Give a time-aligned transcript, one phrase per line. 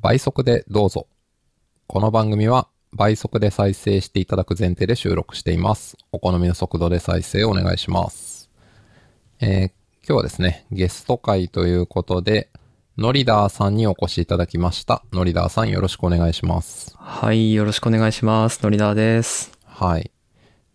[0.00, 1.08] 倍速でどうぞ。
[1.88, 5.96] この番組は倍速で再生していただく前提で収録しています。
[6.12, 8.48] お好みの速度で再生お願いします。
[9.40, 12.48] えー今日はですね、ゲスト会ということで、
[12.96, 15.02] ノリダーさんにお越しいただきました。
[15.12, 16.96] ノリダーさんよろしくお願いします。
[16.96, 18.62] はい、よろしくお願いします。
[18.62, 19.52] のりだーです。
[19.66, 20.10] はい。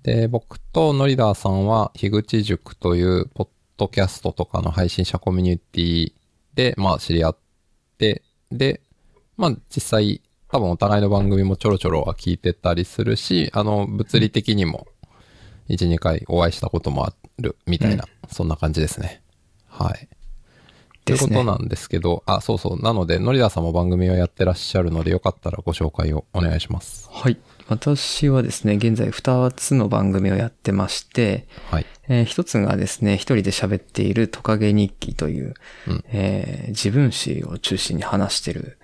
[0.03, 6.13] で、僕とノリダーさんは、樋口塾という、ポッドキャストとかの配信者コミュニティ
[6.53, 7.37] で、まあ、知り合っ
[7.97, 8.21] て、
[8.51, 8.81] で、
[9.37, 14.87] まあ、実際、多分お互いの番組もちょろちょろは聞いてたりするし、あの、物理的にも、
[15.69, 19.21] 1、2回お会いしたこともある、みたいな、そんな感じですね。
[19.67, 20.07] はい。
[21.05, 22.81] ということなんですけど、あ、そうそう。
[22.81, 27.09] なので、ノリダーさんも番組をやってらっしゃるので、よかったらご紹介をお願いします。
[27.11, 27.37] はい。
[27.67, 31.85] 私はですね、現在2つの番組をやってまして、はい。
[32.07, 35.53] えー一つがですね、一人で喋っているトカゲ日記という、
[35.87, 38.77] うんえー自分史を中心に話している、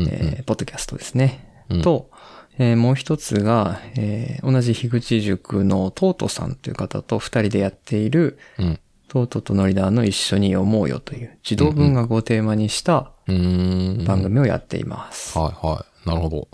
[0.00, 1.64] うんうんえーポッドキャストですね。
[1.68, 2.10] うんと、
[2.58, 8.80] えーもう一つが、えー同じ樋口塾のトートさんという方と二人でやっている、うん。
[9.08, 14.04] トートとノリダーの一緒に読もうよという児童文学をテーマにしたうーん。
[14.04, 15.36] 番組をやっています。
[15.36, 16.08] はいはい。
[16.08, 16.48] なるほど。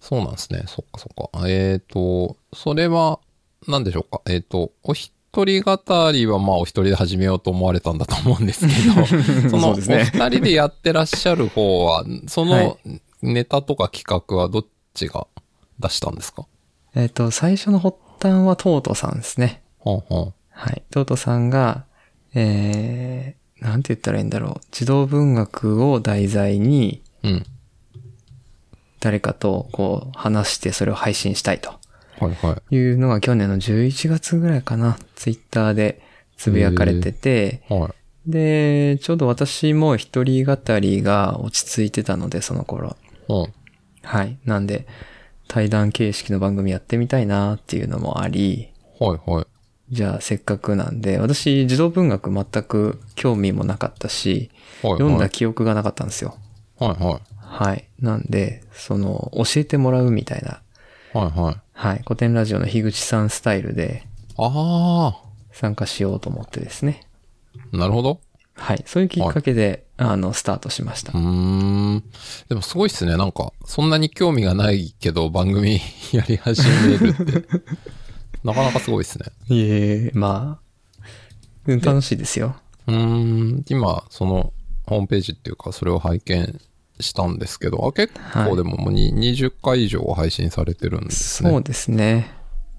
[0.00, 0.62] そうなんですね。
[0.66, 1.48] そっかそっか。
[1.48, 3.18] えっ、と、それは、
[3.66, 4.22] 何でしょうか？
[4.30, 9.06] えっ、と、お一人語りはまあお一人で始めようと思われたんだと思うんですけど、
[9.50, 12.78] そのお二人でやってらっしゃる方は、 そはの
[13.22, 15.26] ネタとか企画はどっちが
[15.78, 16.46] 出したんですか？
[16.94, 19.62] えっ、と、最初の発端はトートさんですね。
[19.78, 20.34] ほんほん。
[20.50, 20.82] はい。
[20.90, 21.84] トートさんが、
[22.34, 24.66] えー、なんて言ったらいいんだろう。
[24.72, 27.46] 児童文学を題材にうん。
[29.00, 31.77] 誰かとこう話してそれを配信したいとは
[32.26, 32.74] いはい。
[32.74, 34.98] いうのが去年の11月ぐらいかな。
[35.14, 36.02] ツイッターで
[36.36, 37.88] つぶやかれてて、は
[38.26, 38.30] い。
[38.30, 42.96] で、ちょうど私も一人語りが落ち着いてたので、その頃。
[43.28, 43.46] うん。
[44.02, 44.38] はい。
[44.44, 44.86] なんで、
[45.48, 48.68] 対談形式の番組やってみたいなっていうのもあり、
[49.00, 49.46] はいはい。
[49.90, 54.50] じゃあせっかくなんで、私児童文学全く興味もなかったし、
[54.82, 55.00] はいはい。
[55.00, 56.36] 読んだ記憶がなかったんですよ。
[56.78, 57.20] はいはい。
[57.40, 57.88] はい。
[58.00, 60.60] なんで、その、教えてもらうみたいな、
[61.18, 61.56] はいはい。
[61.78, 62.02] はい。
[62.02, 64.02] 古典ラジオの樋口さんスタイルで
[64.36, 65.22] あ
[65.52, 67.06] 参加しようと思ってですね。
[67.72, 68.20] あ、なるほど。
[68.56, 68.82] はい。
[68.84, 71.14] そういうきっかけで、あの、スタートしましたう。
[71.14, 72.04] ーん。
[72.48, 73.16] でもすごいっすね。
[73.16, 75.78] なんか、そんなに興味がないけど番組
[76.10, 77.44] やり始めるって。
[78.42, 79.26] なかなかすごいっすね。
[79.48, 81.00] いえ、まあ、
[81.66, 82.56] うん楽しいですよ。
[82.88, 83.64] うーん。
[83.68, 84.52] 今、その、
[84.84, 86.60] ホームページっていうか、それを拝見
[87.00, 91.50] したんですけど、あ結はい構でももうに20回以上配信されてるんですね。
[91.50, 92.32] そうですね。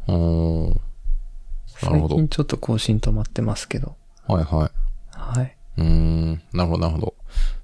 [0.08, 0.70] うーん。
[0.70, 0.82] なる
[1.92, 3.96] 最ほど近ちょっと更新止まってますけど。
[4.28, 5.18] はいはい。
[5.18, 5.56] はい。
[5.78, 7.16] うーん、なるほど、なるほど。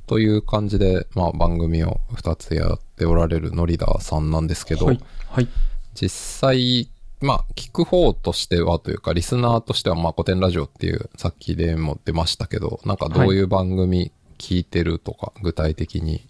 [0.08, 5.00] という感じで、まあ番組を2つやっておられるノリダーさんなんですけど、はい。
[5.30, 5.48] はい。
[5.96, 6.90] 実際、
[7.22, 16.28] まあ聞く方としてはというか、リスナーとしては、まあ古典ラジオっていう、さっきでも出ましたけど、なんかどういう番組聞いてるとか、具体的に。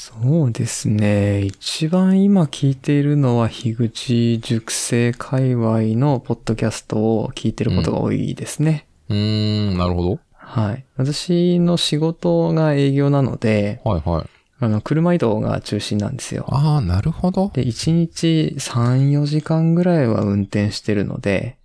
[0.00, 1.42] そうですね。
[1.42, 8.86] 一番今聞いているのは、樋口塾生界隈のポッドキャストを聞いてることが多いですね。
[9.08, 10.20] うーん、なるほど。
[10.34, 10.84] はい。
[10.96, 14.26] 私の仕事が営業なので、はいはい。
[14.60, 16.46] あの、車移動が中心なんですよ。
[16.48, 17.50] ああ、なるほど。
[17.52, 21.58] で、1日3、4時間ぐらいは運転してるので、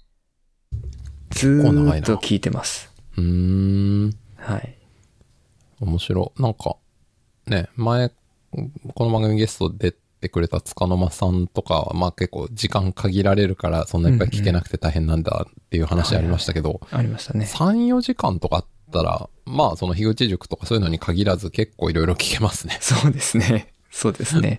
[1.30, 2.92] ずーっと聞いてます。
[3.16, 4.76] うーん、はい。
[5.82, 6.42] 面白い。
[6.42, 6.78] なんか、
[7.46, 8.12] ね、前、
[8.94, 9.91] この番組ゲスト出
[10.22, 17.46] てくれた塚の間さんとかは、まあ結構時間限られるから、そんないっぱい聞けなくて大変なんだっていう話ありましたけど、ありましたね。
[17.46, 22.78] 3、4時間とかあったら、まあその樋口塾とかそういうのに限らず結構いろいろ聞けますね。
[22.81, 23.74] そうですね。
[23.92, 24.58] そうですね。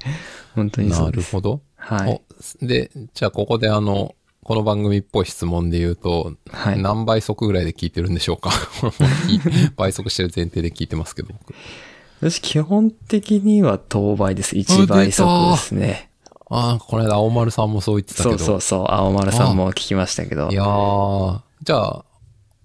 [0.55, 1.31] 本当にそなうです。
[1.33, 1.61] るほど。
[1.77, 2.21] はい。
[2.63, 6.83] おで、じゃあここであの、この番組っぽい質問で言うと、はい。
[6.83, 8.51] 何倍速ぐらいで聞いてるんでしょうか？
[9.77, 11.55] 倍速してる前提で聞いてますけど、僕
[12.31, 14.57] 私基本的には当倍です。
[14.57, 16.11] 1倍速ですね。
[16.49, 18.39] ああ、この間青丸さんもそう言ってたけど。
[18.39, 18.87] そうそうそう。
[18.89, 20.55] 青丸さんも聞きましたけどい。
[20.55, 22.05] やー、じゃあ、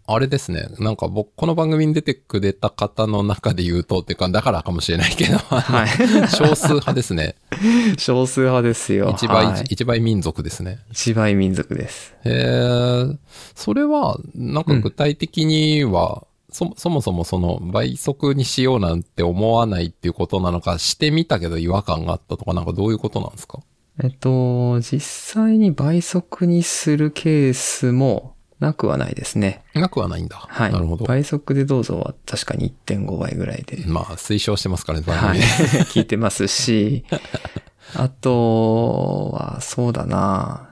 [0.07, 0.69] あれですね。
[0.79, 5.89] なんか僕、この番組に出てくれた方の中で言うと、っていうか、だからかもしれないけど、はい。
[6.33, 7.35] 少数派ですね。
[7.99, 9.11] 少数派ですよ。
[9.13, 10.79] 一倍、はい一倍民族ですね。
[10.91, 12.15] 一倍民族です。
[12.23, 13.17] へえ、
[13.55, 23.59] それは、なんか具体的には、そ、そもそもその倍速にしようなんて思わないっていうことなのか、してみたけど違和感があったとか、なんかどういうことなんですか？
[24.01, 29.61] えっと、実際に倍速にするケースもなくはないですね。
[29.73, 30.37] なくはないんだ。
[30.37, 30.71] はい。
[30.71, 31.05] なるほど。
[31.05, 33.83] 倍速でどうぞは確かに1.5倍ぐらいで。
[33.87, 35.39] まあ、推奨してますからね、番はい。
[35.39, 35.83] 組で。
[35.91, 37.03] 聞いてますし、
[37.95, 40.69] あとは、そうだな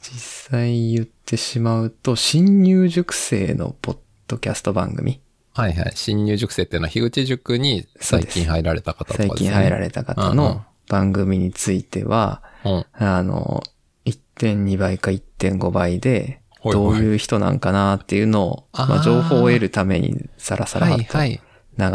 [0.00, 3.96] 実際言ってしまうと、新入塾生のポッ
[4.32, 5.20] ドキャスト番組。
[5.54, 5.92] はいはい。
[5.94, 9.28] 新入塾生っていうのは、樋口塾に最近入られた方とかですね。
[9.28, 12.86] 最近入られた方の番組については、うん。
[12.92, 13.62] あの、
[14.06, 21.40] 1.2倍か1.5倍で、どういう人なんかなっていうのを、あーまあ、情報を得るためにさらさらと流いはい。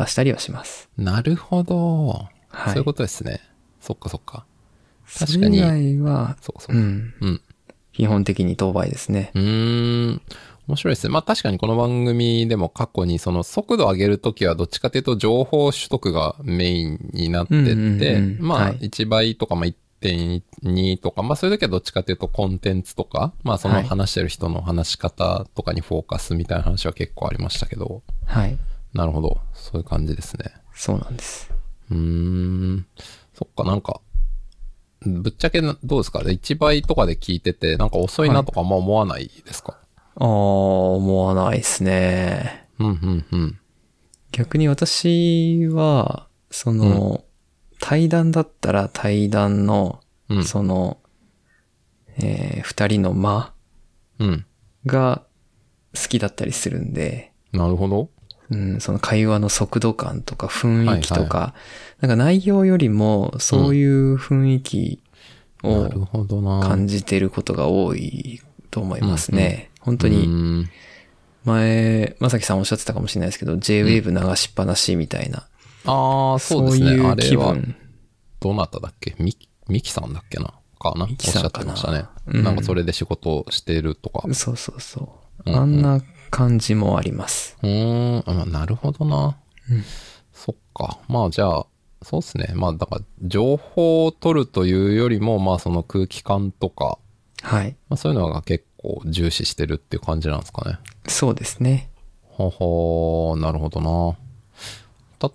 [0.08, 0.90] したりはします。
[0.98, 2.08] なるほど。
[2.50, 3.40] はいそういうことですね。
[3.82, 4.46] そっかそっか。
[5.18, 6.80] 確かにそれ以外は、そうそうう。
[6.80, 7.42] ん、うん。
[7.94, 9.32] 基本的に当倍ですね。
[9.34, 10.22] うーん。
[10.68, 11.14] 面白いですね。
[11.14, 19.66] まあ確かにこの番組でも過去にその速度を上げるときはどっちかというと情報取得がメインになってって、うんうんうんまあはい1倍とかまあ
[20.02, 28.58] 1.2とか、まあそういう時はどっちかというとコンテンツとか、まあそのはい話してる人の話し方とかにフォーカスみたいな話は結構ありましたけど、はい。
[28.94, 29.40] なるほど。
[29.54, 30.54] そういう感じですね。
[30.74, 31.52] そうなんです。
[31.92, 32.86] うーん。
[33.34, 34.02] そっか、なんか、
[35.02, 39.78] ぶっちゃけなどうですか ?1 倍とかで聞いてて、なんか遅いなとかあんま思わないですか、
[40.20, 42.68] ああ、思わないですね。
[42.80, 43.60] うん、うん、うん。
[44.32, 47.24] 逆に私は、その、
[47.80, 50.98] 対談だったら対談の、うんその、
[52.20, 53.54] えー二人の間
[54.20, 54.46] うん。
[54.86, 55.24] が
[55.96, 58.10] 好きだったりするんで、なるほど。
[58.50, 61.54] うん、その会話の速度感とか雰囲気とか、
[62.00, 65.04] なんか内容よりもそういう雰囲気
[65.64, 65.90] を。
[66.62, 68.42] 感じてることが多い
[68.78, 69.72] と思いますね。
[69.80, 70.68] 本当うに
[71.44, 75.48] 前、まさきさんおっしゃってたかもしれないですけど、J-Wave 流しっぱなしみたいな、
[75.86, 76.92] ああ、そうですね。
[76.92, 77.76] いうあれは、気分。
[78.40, 79.16] どなただっけ？
[79.18, 80.54] ミキ、ミキさんだっけな？
[80.80, 81.06] かな？
[81.06, 82.06] おっしゃってましたね。
[82.28, 84.28] うんなんかそれで仕事をしてるとか。
[84.28, 85.50] うそうそうそう。
[85.50, 87.58] うんうんあんな感じもあります。
[87.64, 89.38] ーん、あなるほどな。
[89.72, 89.84] うん
[90.34, 91.00] そっか。
[91.08, 91.66] まあじゃあ、
[92.04, 92.52] そうですね。
[92.54, 97.00] まあだから、情報を取るというよりも、まあその空気感とか、
[97.42, 97.76] はい。
[97.90, 100.80] まあそういうのが結構重視してるっていう感じなんですかね。
[101.08, 101.90] そうですね。
[102.24, 104.18] ほほー、なるほどな。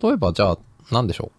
[0.01, 0.59] 例えばじゃあ、
[0.91, 1.33] なんでしょ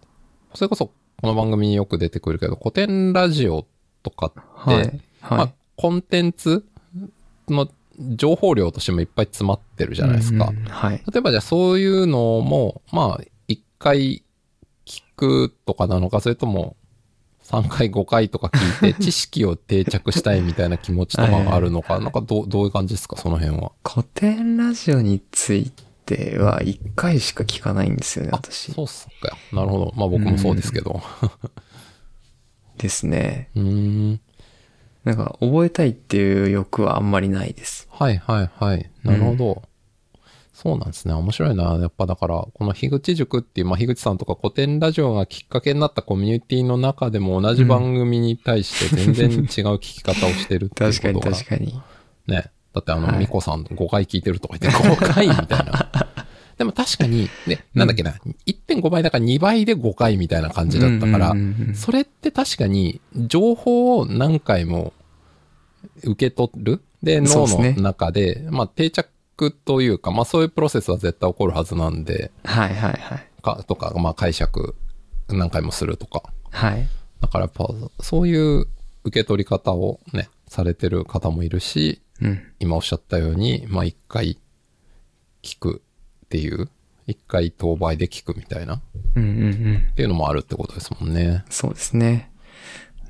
[0.52, 0.56] う。
[0.56, 3.66] それこそ、この番組によく出てくるけど、古典ラジオ
[4.02, 4.76] とかって、はい。
[4.76, 4.90] はい。
[5.38, 6.64] まあ、コンテンツ
[7.48, 7.68] の
[7.98, 10.46] 情報量としてもいっぱい詰まってるじゃないですか。
[10.46, 11.02] うんうんはい。
[11.10, 14.22] 例えばじゃあそういうのも、まあ、一回
[14.84, 16.76] 聞くとかなのか、それとも、
[17.44, 23.72] 3回5回とか聞いて 知識を定着したいみたいな気持ちとかがあるのか、なんかどう、どういう感じですか、その辺は。
[23.86, 25.70] 古典ラジオについ
[26.06, 28.72] ては一回しか聞かないんですよね、あ、私。
[28.72, 29.36] そうっすか。
[29.52, 29.92] なるほど。
[29.96, 31.02] まあ僕もそうですけど。
[32.78, 33.50] ですね。
[33.54, 33.62] うー
[34.12, 34.20] ん。
[35.04, 37.88] なんか覚えたいっていう欲はあんまりないです。
[37.90, 38.90] はいはいはい。
[39.02, 39.62] なるほど。
[40.54, 41.14] そうなんですね。
[41.14, 41.74] 面白いな。
[41.74, 51.36] やっぱだから、この樋口塾っていう、まあ、樋口さんとか古典ラジオがきっかけになったコミュニティの中でも同じ番組に対して 全然違う聞き方をしてるっていう確かにことが。
[51.36, 51.74] 確かに。
[52.28, 52.50] ね。
[52.72, 55.90] だってあの、はいミコさん5回聞いてるとか言って5回みたいな。
[56.56, 58.14] でも確かに、ね、なんだっけな、
[58.46, 61.34] 1.5倍だから2倍で5回みたいな感じだったから
[61.74, 64.92] それって確かに情報を何回も
[66.04, 73.28] 受け取るで、脳の中で、まあ定着というか、まあそういうプロセスは絶対起こるはずなんで、はいはいはい。
[73.42, 74.74] か、とか、まあ解釈
[75.28, 76.22] 何回もするとか。
[76.50, 76.86] はい。
[77.20, 77.68] だからやっぱ、
[78.00, 78.66] そういう
[79.04, 82.42] 受け取り方をね、されてる方もいるし、うん。
[82.60, 84.38] 今おっしゃったように、まあ一回
[85.42, 85.82] 聞く
[86.26, 86.68] っていう、
[87.06, 88.80] 一回当倍で聞くみたいな、っ
[89.16, 89.92] うんうんうん。
[89.94, 91.44] ていうのもあるってことですもんね。
[91.50, 92.30] そうですね。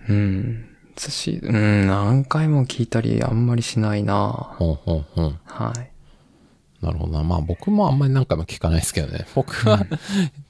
[0.08, 0.68] うん。
[0.96, 5.40] 私、うん、何回も聞いたりあんまりしないなほんほんほん。
[5.44, 5.93] はい。
[6.84, 7.22] なるほどな。
[7.22, 9.26] まあ僕もあんまり何回も聞かないですけどね。
[9.34, 9.86] 僕は、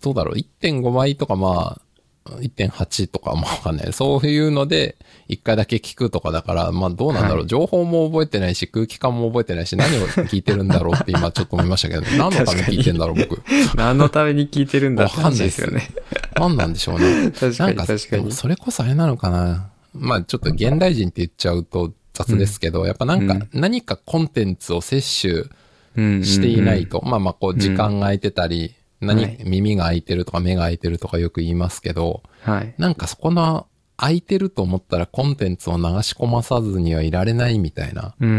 [0.02, 1.80] どうだろう、1.5倍とかまあ、
[2.26, 3.92] 1.8とかまあわかんない。
[3.92, 4.96] そういうので、
[5.28, 13.42] 一回だけ聞くとかだから、まあどうなんだろう、はい情報も覚えてないし、空気感も覚えてないし、何を聞いてるんだろうって今 ちょっと思いましたけど、何のために聞いてんだろう、僕。
[13.76, 15.90] 何のために聞いてるんだって話ですよね。
[16.36, 17.30] 何なんでしょうね。
[17.30, 19.70] 確かになん確かにでもそれこそあれなのかな。
[19.92, 25.50] まあちょっと現代人って言っちゃうと雑ですけど、やっぱなんかうん何かコンテンツを摂取うん
[25.96, 32.74] していないと、まあまあこう時間が空いてたり、何、はい耳が空いてるとか目が空いてるとかよく言いますけど、はい。
[32.78, 38.38] なんかそこの空いてると思ったらコンテンツを流し込まさずにはいられないみたいな、うんうんう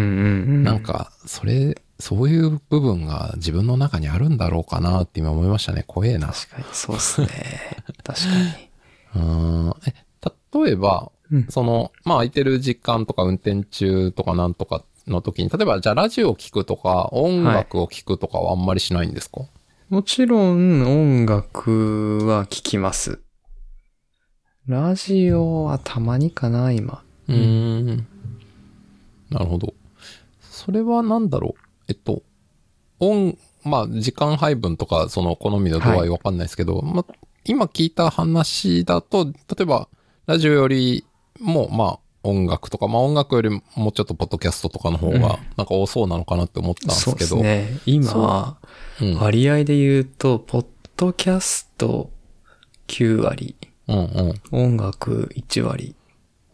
[0.57, 0.63] ん。
[0.63, 5.83] なんかそれ、そういう部分が自分の中にあるんだろうかなって今思いましたね。
[5.87, 6.27] 怖えな。
[6.27, 7.27] 確かにそうっすね。
[8.03, 8.25] 確か
[9.15, 9.23] に。
[9.23, 9.93] うーんえ、
[10.65, 19.41] 例えば、うんその、まあ空いてる時間とか運転中とかなんとかの時に、例えばじゃあラジオを聞くとか、音楽を聞くとかはあんまりしないんですか、
[19.89, 23.19] もちろん音楽は聴きます。
[24.67, 27.03] ラジオはたまにかな、今。
[27.27, 28.07] うーん。
[29.29, 29.73] なるほど。
[30.41, 31.61] それはなんだろう？
[31.87, 32.23] えっと、
[32.99, 39.87] 音、まあ、時間配分とか、その好みの度合いわかんないですけど、まあ、今聞いた話だと、例えば、
[40.25, 41.05] ラジオより
[41.39, 47.41] も、まあ、音楽とか、まあ音楽よりもうちょっとポッドキャストとかの方うんが、なんか多そうなのかなって思ったんですそうけど。
[47.41, 47.79] ですね。
[47.85, 48.57] 今、
[49.01, 49.15] うん。
[49.19, 50.65] 割合で言うと、ポッ
[50.97, 52.11] ドキャスト
[52.87, 53.55] 9割、
[53.87, 54.77] うんうん。
[54.77, 55.95] 音楽1割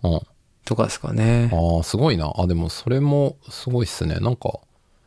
[0.04, 0.22] うん。
[0.66, 1.50] とかですかね。
[1.54, 2.32] ああ、すごいな。
[2.38, 4.16] あ、でもそれもすごいっすね。
[4.16, 4.60] なんか、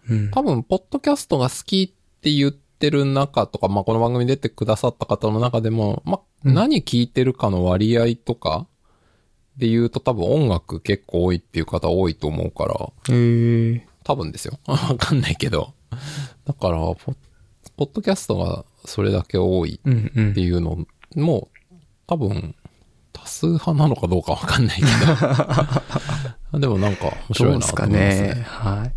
[0.08, 0.30] うん。
[0.30, 8.66] 多分、ポッドキャストが好きって言ってる中とか、まあ、この番組に出てくださった方の中でも、まあ、うん何聞いてるかの割合とか
[9.56, 12.74] で言うと多分音楽結構多いっていう方多いと思うから、
[13.08, 14.58] えー、多分ですよ。
[14.66, 15.74] わかんないけど。
[16.44, 17.16] だから、ポッ
[17.76, 20.44] ポッドキャストがそれだけ多いうんうってん。
[20.44, 20.78] いうの
[21.16, 21.48] も、
[22.06, 22.54] 多分、
[23.12, 24.82] 多数派なのかどうかわかんないけ
[26.52, 26.58] ど。
[26.60, 28.28] でもなんか面ど白いうなですかと思いますね。
[28.34, 28.42] ね。
[28.46, 28.94] はい。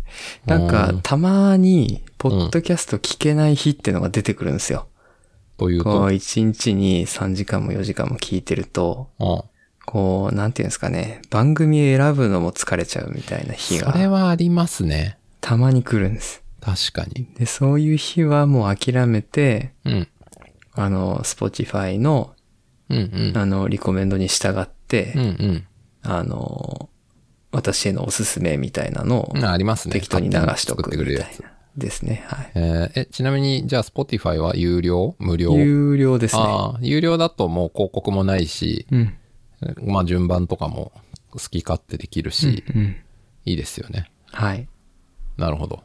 [0.48, 4.88] なんかうん、たまに、ポッドキャスト聞けない日ってのが出てくるんですよ。
[5.56, 9.42] という、ことう、1日に3時間も4時間も聞いてると、うん。
[9.90, 15.16] こう、なんていうんですかね、番組選ぶのも疲れちゃうみたいな日それが、はありますね。
[15.40, 16.42] たまに来るんです。
[16.60, 17.26] 確かに。
[17.38, 20.08] で、そういう日はもう諦めて、うん。
[20.74, 22.34] あの、Spotify の、
[22.90, 23.38] うんうん。
[23.38, 25.66] あの、リコメンドに従って、うんうん。
[26.02, 26.90] あの、
[27.50, 29.94] 私へのおすすめみたいなのをうんありますね。
[29.94, 30.90] 適当に流しとく。
[30.90, 31.24] みたいな。
[31.78, 32.24] ですね。
[32.26, 32.50] はい。
[32.56, 35.16] えーえ、ちなみに、じゃあ、Spotify は有料？
[35.18, 35.54] 無料？
[35.54, 36.42] 有料ですね。
[36.42, 39.14] ああ、有料だともう広告もないし、うん。
[39.84, 40.92] まあ順番とかも
[41.30, 42.96] 好き勝手できるし、うん。
[43.44, 44.10] いいですよね。
[44.26, 44.68] はい。
[45.36, 45.82] なるほど。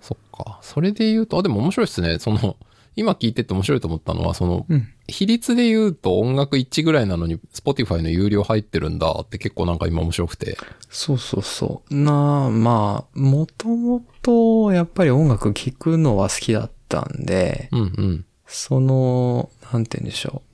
[0.00, 0.58] そっか。
[0.62, 2.18] それで言うと、あ、でも面白いですね。
[2.18, 2.56] その、
[2.96, 4.88] 今聞いてて面白いと思ったのは、その、うん。
[5.06, 10.56] 比率で言うと音楽1ぐらいなのに、Spotify の有料入ってるんだって結構なんか今面白くて。
[10.88, 11.94] そうそうそう。
[11.94, 18.24] なあ、まあ、もともと、やっぱり音楽聴くのは好きだったんで、うんうん。
[18.46, 20.42] その、なんて言うんでしょ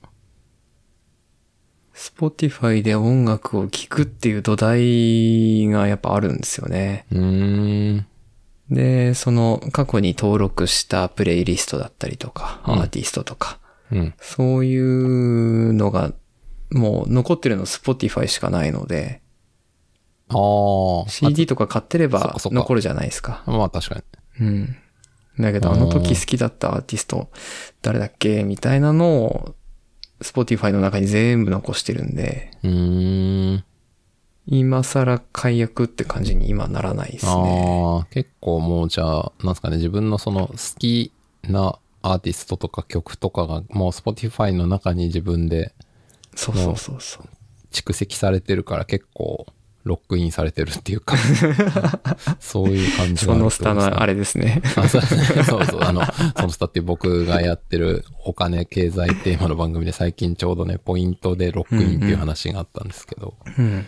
[2.01, 7.05] Spotify で音楽を聴くっていう土台がやっぱあるんですよね。
[8.71, 13.59] で、その過去に登録したプレイリストだったりとか、うんアーティストとか、
[13.91, 14.13] うん。
[14.19, 16.11] そういうのが
[16.71, 19.21] もう残ってるの Spotify しかないので、
[20.29, 21.09] ああ。
[21.09, 23.43] CD とか買ってれば残るじゃないですか。
[23.45, 24.01] まあ確か
[24.39, 24.47] に。
[24.47, 24.75] うん。
[25.39, 27.29] だけどあの時好きだったアーティスト
[27.81, 29.55] 誰だっけみたいなのを
[30.21, 33.63] Spotify の中に全部残してるんで、うーん。
[34.47, 38.01] 今更解約って感じに今ならないですね。
[38.01, 41.11] ああ、結構もうじゃあ、なんすかね、自分のその好き
[41.43, 45.73] なアーティストとか曲とかがもう Spotify の中に自分で
[46.35, 47.29] そうそうそうそう。
[47.71, 49.47] 蓄積されてるから結構
[49.83, 51.17] ロックインされてるっていうか、
[52.39, 54.13] そういう感じがそのスタのあれ。
[54.13, 54.61] れですね。
[54.75, 56.03] あそうそうそう、あの、
[56.37, 63.85] そのスタっていう僕がやってるお金経済テーマの番組で最近ちょうどね、ポイントでロックインっていう話があったんですけど、うん。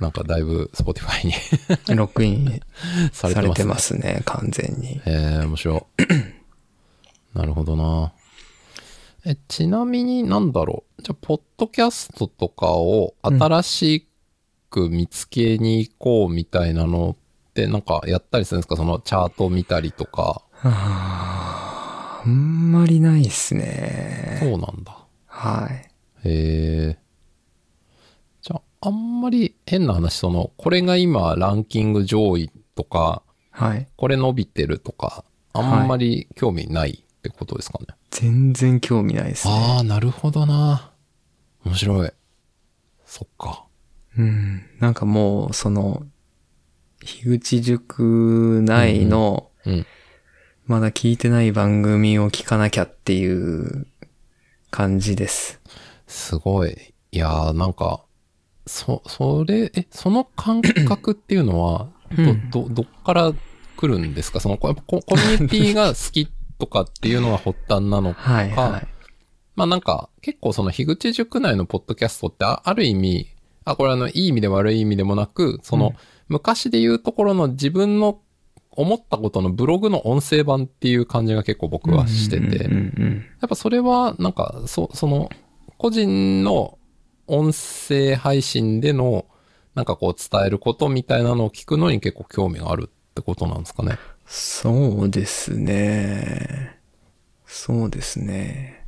[0.00, 1.32] なんかだいぶ Spotify に
[1.96, 2.60] ロックイン
[3.12, 3.42] されてますね。
[3.42, 5.00] されてますね、完全に。
[5.06, 6.02] えー、面白い。
[7.38, 8.12] なるほどな。
[9.24, 11.02] え、ちなみになんだろう。
[11.02, 14.08] じゃあ、ポッドキャストとかを新し
[14.76, 17.16] く見つけに行こうみたいなの
[17.50, 18.76] ってなんかやったりするんですか？
[18.76, 20.42] そのチャート見たりとか。
[20.62, 24.38] あんまりないっすね。
[24.40, 24.98] そうなんだ。
[25.26, 26.28] はい。
[26.28, 26.98] へえ。
[28.42, 33.88] じゃあ、あんまり変な話、その、これが今ランキング上位とか、はい。
[33.96, 37.86] これ伸びてるとか、あんまり興味ないってことですかね？
[38.10, 39.54] 全然興味ないですね。
[39.54, 40.92] ああ、なるほどな。
[41.64, 42.10] 面白い。
[43.06, 43.65] そっか。
[44.18, 44.62] うん。
[44.80, 46.06] なんかもう、その、
[47.00, 49.86] 樋口塾内の、うん。
[50.66, 53.86] まだ聞いてない番組を聞かなきゃっていう
[54.70, 55.60] 感じです。
[56.06, 56.94] すごい。
[57.12, 58.04] いやー、なんか、
[58.66, 63.32] そ、それ、え、その感覚っていうのは、うんど、ど、どっから
[63.76, 64.40] 来るんですか？
[64.40, 68.20] その、こやっぱココミュニティが好きとかっていうのが発端なのか？
[68.32, 68.88] はい、はい。
[69.54, 73.28] まあなんか、結構その、樋口塾内のポッドキャストってあ、ある意味、
[73.66, 75.94] あ、これあの、いい意味で悪い意味でもなく、その、うん
[76.28, 78.20] 昔で言うところの自分の
[78.72, 82.70] 思ったことのブログの音声版っていう感じが結構僕はしてて、や
[83.46, 85.30] っぱそれは、なんか、そ、その、
[85.78, 86.78] 個人の
[87.28, 89.26] 音声配信での
[89.76, 93.98] なんかこう伝えることみたいなのを聞くのに結構興味があるってことなんですかね。
[94.24, 96.78] そうですね。
[97.44, 98.85] そうですね。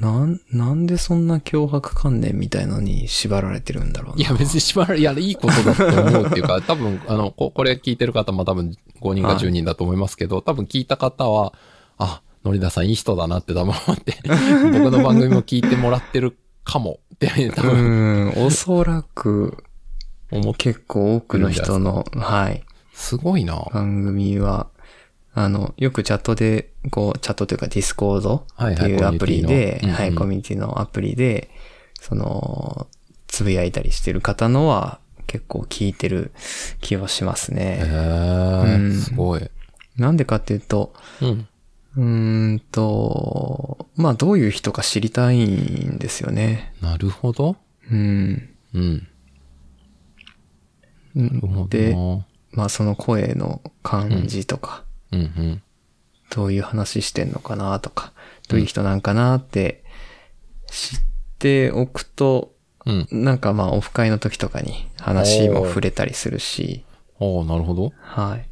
[0.00, 4.22] なん、なんでそんな脅迫観念みたいのに縛られてるんだろうな。
[4.22, 11.52] いや、別に縛られ、いや、いいことだと思うっていうか、 多分、あの、ここれ聞いてる方も多分5人か10人だと思いますけど、多分聞いた方は、
[11.98, 14.16] あ、のりださんいい人だなって多分思って、
[14.72, 19.62] 僕の番組も聞いてもらってるかもって、多う分ん、おそらく
[20.56, 23.68] 結構多くの人の、はい、すごいな。
[23.72, 24.68] 番組は、
[25.34, 31.50] あの、よくチャットで、こう、チャットというか Discord っていうアプリで、コミュニティのはい、コミュニティのアプリで、
[32.00, 32.86] その、
[33.28, 36.32] つぶやいたりしてる方のは結構聞いてる
[36.82, 37.80] 気はしますへね。
[37.82, 39.50] えうんすごい。
[39.96, 41.48] なんでかっていうと、うん。
[41.96, 46.74] うーんと、まあどういう人か知りたいんですよね。
[46.82, 47.56] なるほど。
[47.90, 48.50] うん。
[48.74, 49.08] うん。
[51.68, 51.96] で、
[52.52, 55.62] まあその声の感じとか、うんうん。
[56.30, 58.12] どういう話してんのかなとか、
[58.48, 59.84] どういう人なんかなって
[60.66, 61.00] 知っ
[61.38, 62.54] ておくと、
[62.84, 63.06] うん。
[63.10, 66.84] なんかまあオフ会の時とかに話も触れたりするし、
[67.20, 67.92] ああ、なるほど。
[68.00, 68.48] はい。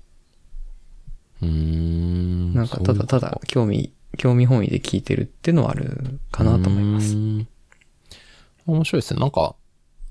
[1.43, 2.55] うーん。
[2.55, 7.17] なんかただただ興味、興味本位で聞いてるっていうのはあるかなと思います。
[8.67, 9.21] 面白いですね。
[9.21, 9.57] なんか、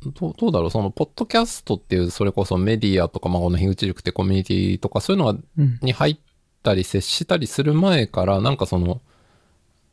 [0.01, 5.79] どうどうだろうその、ポッドキャストっていう、それこそメディアとか、まあ、この樋口塾ってコミュニティとか、そういうのが、うん。
[5.81, 6.17] に入っ
[6.63, 9.01] たり接したりする前から、なんかその、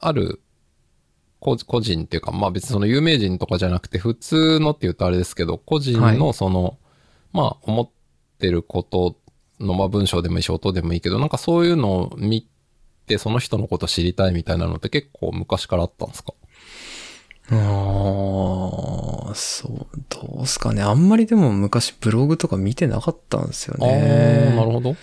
[0.01, 0.41] ある、
[1.39, 6.79] 個個人っていうか、まあ別にその有名人とかじゃなくて、普通のって言うとあれですけど、個人はのその、
[7.33, 7.89] まあ思っ
[8.39, 9.17] てること
[9.61, 12.49] の、まあ文章でもいいし、音でもいいけど、なんかそういうのを見
[13.07, 16.35] て、その人のこと知りたいみたいなのって結構昔からあったんですか？
[17.49, 20.83] ああ、そう、どうすかね。
[20.83, 24.51] あんまりでも昔ブログとか見てなかったんですよあね。
[24.53, 24.97] あ、なるほど。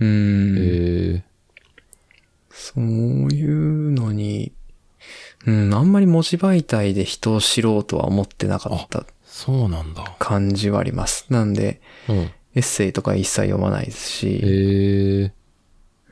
[0.00, 0.56] うん。
[0.58, 1.30] ええ
[2.50, 4.52] そういうのに、
[5.46, 10.04] うん、あんまり文字媒体で人を知ろうとは思ってなかったそうなんだ。
[10.18, 11.26] 感じはあります。
[11.30, 12.16] なんで、うん。
[12.16, 15.32] エッセイとか一切読まないですし、ええ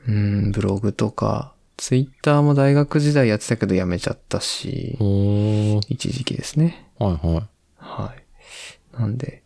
[0.07, 4.97] うん、ブログとか、ツイッターも大学時代やってたけどやめちゃったし。
[5.89, 6.89] 一時期ですね。
[6.97, 7.47] はいはい。
[7.77, 8.97] はい。
[8.99, 9.43] なんで、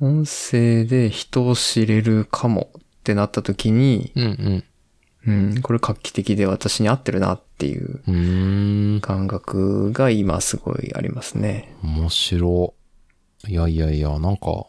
[0.00, 4.64] 音声で人を知れるかもってなった時に、うん
[5.26, 9.00] うん、これ画期的で私に合ってるなっていう。
[9.00, 11.76] 感覚が今すごいありますね。
[11.82, 12.74] 面白
[13.46, 13.52] い。
[13.52, 14.66] いやいやいや、なんか、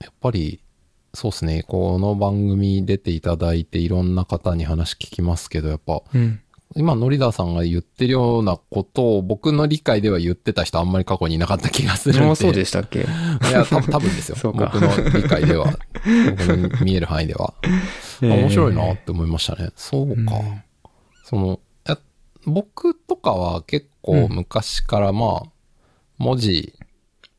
[0.00, 0.60] やっぱり、
[1.14, 1.64] そうですね。
[1.66, 6.40] この番組出ていただいていろんな方に話聞きますけど、やっぱ、うん。
[6.76, 12.34] 今、ノリダーさんが言ってるようなことを僕の理解では言ってた人あんまり過去にいなかった気がするんで。
[12.34, 13.00] そうでしたっけ？
[13.00, 13.02] い
[13.52, 14.36] や、多分多分ですよ。
[14.40, 15.66] そうか僕の理解では。
[16.36, 17.54] 僕の見える範囲では。
[17.62, 19.70] あ面白いなって思いましたね。
[19.76, 20.36] そうか。
[20.36, 20.62] うん
[21.24, 21.98] その、いや
[22.46, 25.48] 僕とかは結構昔からまあ、
[26.16, 26.72] 文字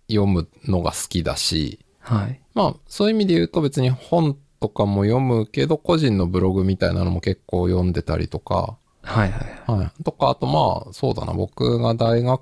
[0.07, 2.39] 読むのが好きだし、はい。
[2.53, 9.71] まあ、そういう意味で言うと別に本とかも読むけど、個人のブログみたいなのも結構読んでたりとか、はいはい。
[9.71, 10.03] はい。
[10.03, 12.41] とか、あとまあ、そうだな、僕が大学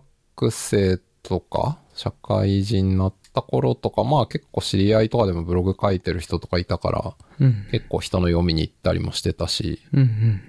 [0.52, 7.67] 生とか、社会人になった頃とか、まあ結構知り合いとかでもブログ書いてる人とかいたから、うん。
[7.72, 10.41] 結構人の読みに行ったりもしてたし、うん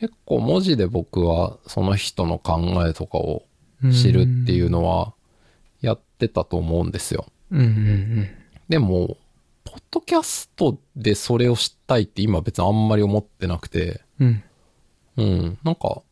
[0.00, 3.42] 結構文字で僕はその人の考えとかを
[3.82, 3.92] うん。
[3.92, 5.12] 知るっていうのは
[5.80, 7.26] やってたと思うんですよ。
[7.50, 8.28] うんうん
[8.68, 9.16] でも、
[9.64, 14.42] ポッドキャストでそれを知ったいって今別にあんまり思ってなくて、うん。
[15.18, 15.24] うん。
[15.24, 16.02] うん、なんか、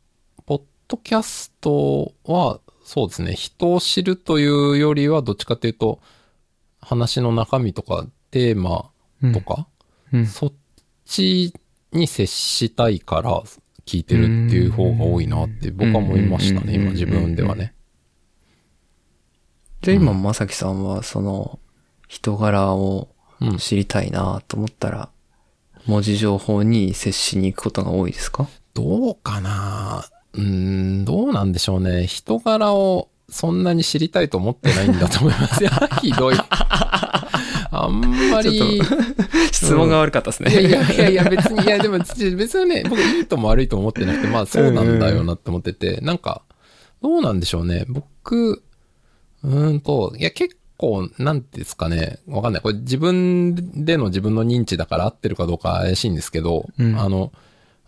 [0.45, 6.01] ポッドキャストは、そうですね、人を知るというよりは、どっちかというと、
[6.81, 8.90] 話の中身とか、テーマ
[9.33, 9.66] とか、
[10.12, 10.27] うん。
[10.27, 10.53] そっ
[11.05, 11.53] ち
[11.92, 13.42] に接したいから
[13.87, 17.75] 聞いてるっていう方が多いなって僕は思いましたね、うん今自分ではね。
[19.83, 21.59] じゃあ今、まさきさんは、その、
[22.09, 23.09] 人柄を
[23.40, 23.59] うん。
[23.59, 25.11] 知りたいなと思ったら、
[25.87, 28.49] 文字情報に接しに行くことが多いですか？
[28.76, 30.04] どうかな？
[30.34, 32.06] うーん、どうなんでしょうね。
[32.06, 35.64] 人柄をそんなに知りたいと思ってないんだと思います。
[35.64, 35.70] いや、
[36.02, 36.34] ひどい。
[37.70, 38.82] あんまり、
[39.50, 40.70] 質問が悪かったですいやいね。
[40.70, 46.42] やいやいや、別に、いやでも、ち別にね、僕いいとも悪いとも思ってなくて、まあそうなんだよなって思ってて、なんか、
[47.02, 47.86] どうなんでしょうね。
[47.88, 48.62] 僕、
[49.42, 52.62] うーんと、いや結構、なんていうんですかね、わかんない。
[52.62, 57.32] これ自分での自分の認知だから合ってるかどうか怪しいんですけど、うんあの、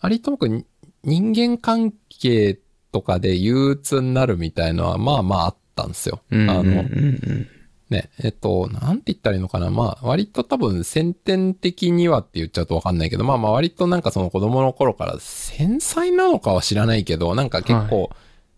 [0.00, 0.64] 割と僕、に
[1.04, 2.58] 人間関係
[2.92, 6.20] とかで憂鬱になるみたいのは、まあまああったんですよ。
[6.30, 6.50] うん。
[6.50, 7.48] あの、うん
[7.90, 9.70] ね、えっと、なんて言ったらいいのかな。
[9.70, 18.10] まあ、割と多分先天的にはって言っちゃうとわかんないけど、まあまあ割となんかその子供の頃から繊細なのかは知らないけど、なんか結構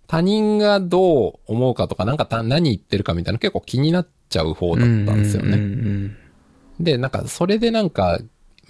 [0.09, 6.17] 他人がどう思うかとか、なんかた何言ってるかみたいな結構気になっちゃう方だったんですよね。
[6.81, 8.19] で、なんかそれでなんか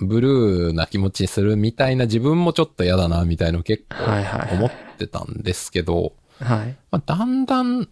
[0.01, 6.47] ブルーな気持ちするみたいな自分もちょっと嫌だなみたいの結構はいはいはい思ってたんですけど、うん。
[6.47, 6.77] はい。
[6.91, 7.89] まあ、だんだん、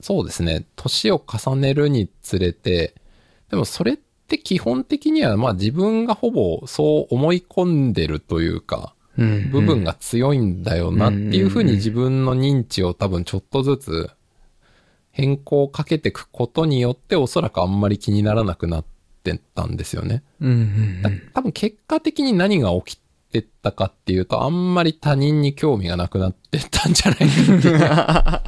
[0.00, 2.94] そうですね、年を重ねるにつれて、
[3.50, 14.10] でもそれって基本的には、まあ自分がほぼそう思い込んでるというか、うん部分が強いんだよなっていうふうに自分の認知を多分ちょっとずつ
[15.10, 18.84] 変更をかけていくことによっておそらくあんまり気にならなくなっ
[19.22, 20.22] てたんですよね。
[20.40, 23.00] うんうんだ多分結果的に何が起き
[23.32, 27.26] てったかっていうと、あんまり他人に興味がなくなってったんじゃないかっ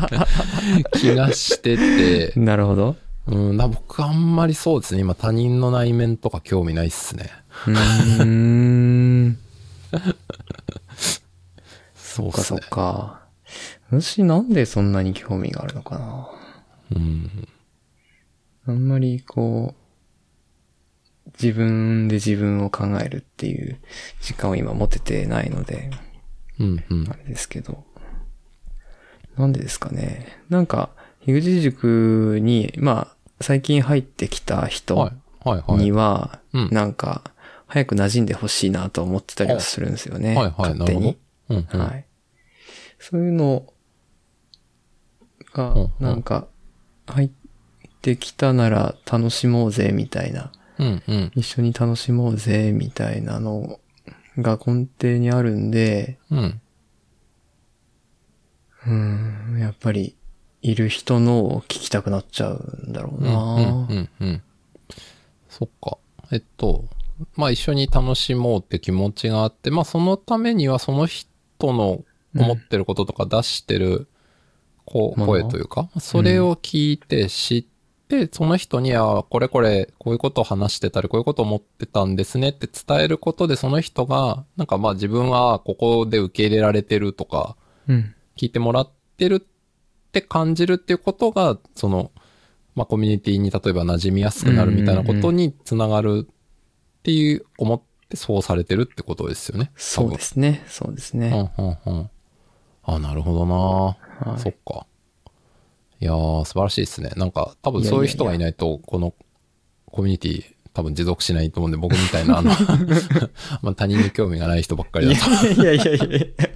[0.08, 2.44] ていう 気がしててう、ん。
[2.44, 2.96] なるほど。
[3.26, 7.30] うん、だ僕あんまりそうですね、今他人の内面とか興味ないっすね。
[7.66, 9.38] うーん。
[11.94, 12.58] そうかそっ。
[12.61, 13.22] か。
[13.90, 16.28] 私なんでそんなに興味があるのかな。
[16.96, 17.48] うん。
[18.66, 19.82] あんまりこう、
[21.40, 23.78] 自分で自分を考えるっていう
[24.20, 25.90] 時間を今持ててないので、
[26.58, 27.16] うん、うんあ。
[27.16, 27.85] れですけど。
[29.37, 30.26] なんでですかね。
[30.50, 30.90] なんか、
[31.24, 35.12] 樋口塾に、まあ、最近入ってきた人。
[35.68, 37.22] には、うんなんか、
[37.66, 40.37] 早く馴染んでほしいなと思ってたりはするんですよね。
[40.37, 41.18] はい、はい、勝手に。。
[41.48, 41.80] うん、うん。
[41.80, 42.06] はい。
[42.98, 43.72] そういうの
[45.52, 46.46] がなんか、
[47.06, 47.30] 入っ
[48.02, 50.52] てきたなら楽しもうぜ、みたいな。
[50.83, 51.33] うん、うん。
[51.35, 53.79] 一緒に楽しもうぜ、みたいなの
[54.38, 56.61] が根底にあるんで、うん。
[58.87, 60.16] うん、やっぱり、
[60.61, 64.42] いる人のを聞きたくなっちゃうんだろううん、な、うん、うん、うん。
[65.49, 65.99] そっか。
[66.31, 66.85] えっと、
[67.37, 71.29] まあ一緒に楽しもうって気持ちがあって、まあそのためにはその人
[71.61, 74.09] の思ってることとか出してる
[74.85, 77.64] こう声というか、それを聞いて知っ
[78.12, 87.57] て、その人にはこれこれこういうことを話してたりこういうことを思ってたんですねって伝えることでその人がなんかまあ自分はここで受け入れられてるとか
[87.88, 88.14] うん。
[88.37, 92.11] 聞いてもらってるって感じるっていうことが、その、
[92.75, 99.70] まあ、コミュニティに例えば馴染みやすくなるみたいなことにつながるっていう思ってそうされてるってことですよね。
[99.77, 100.64] そうですね。
[100.68, 101.51] そうですね。
[101.59, 102.11] うんうんうん。
[102.85, 104.87] あ、なるほどな、はいそっか。
[106.03, 107.11] いやー、素晴らしいですね。
[107.17, 109.15] なんか、多分そういう人がいないと、この
[109.87, 112.51] コミュニティ多分持続しないと思うんで、僕みたいな、あの、
[113.62, 115.62] まあ他人に興味がない人ばっかりだと。
[115.62, 116.51] いやいやいやいや。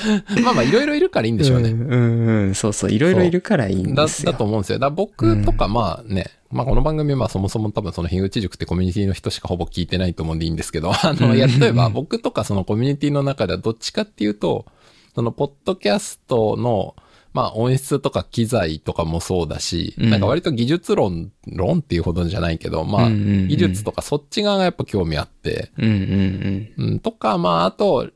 [0.44, 1.72] まあまあ、いろいろいるからいいんでしょうね。
[1.72, 2.54] んうんうん。
[2.54, 2.92] そうそう。
[2.92, 4.32] いろいろいるからいいんだ、ですよ。
[4.32, 4.78] だと思うんですよ。
[4.78, 14.66] だ僕とかまあね、まあこの番組はまあそもそも多分その樋口塾ってコミュニティの人しかほぼ聞いてないと思うんでいいんですけど、あの、例えば僕とかそのコミュニティの中ではどっちかっていうと、
[15.14, 16.94] そのポッドキャストの、
[17.32, 20.10] まあ音質とか機材とかもそうだし、うん。
[20.10, 28.10] なんか割と技術論、論っていうほどじゃないけど、まあ技術とかそっち側がやっぱ興味あって、うんうんうん、とか、まああと、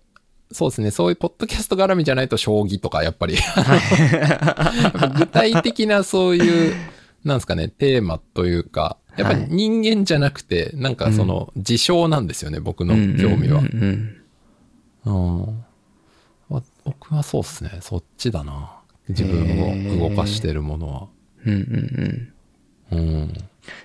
[0.50, 3.36] そうですね、そういうポッドキャスト絡みじゃないと将棋とかやっぱり、
[5.18, 6.74] 具体的なそういう、
[7.24, 13.16] なんですかね、テーマというか、やっぱり人間じゃなくて、なんかその事象なんですよね、僕のうん。
[13.16, 14.20] 興味はうん。
[16.84, 18.83] 僕はそうですね、そっちだな。
[19.08, 21.08] 自分を動かしてるものは。
[21.44, 22.32] うんうん
[22.92, 23.32] うんうん。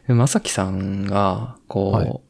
[0.08, 2.22] でまさきさんが、こう、はい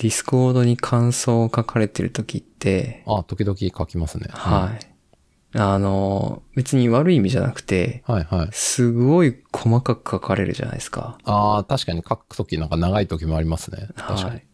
[0.00, 4.28] Discord に感想を書かれてる時って、あ、時々書きますね。
[4.30, 5.58] はい。
[5.58, 8.48] あの、別に悪い意味じゃなくて、はいはい。
[8.52, 11.18] すごい細かく書かれるじゃないですか。
[11.24, 13.88] ああ、確かに書くときなんか長いときもありますね。
[13.94, 14.30] 確かに。
[14.30, 14.46] はい。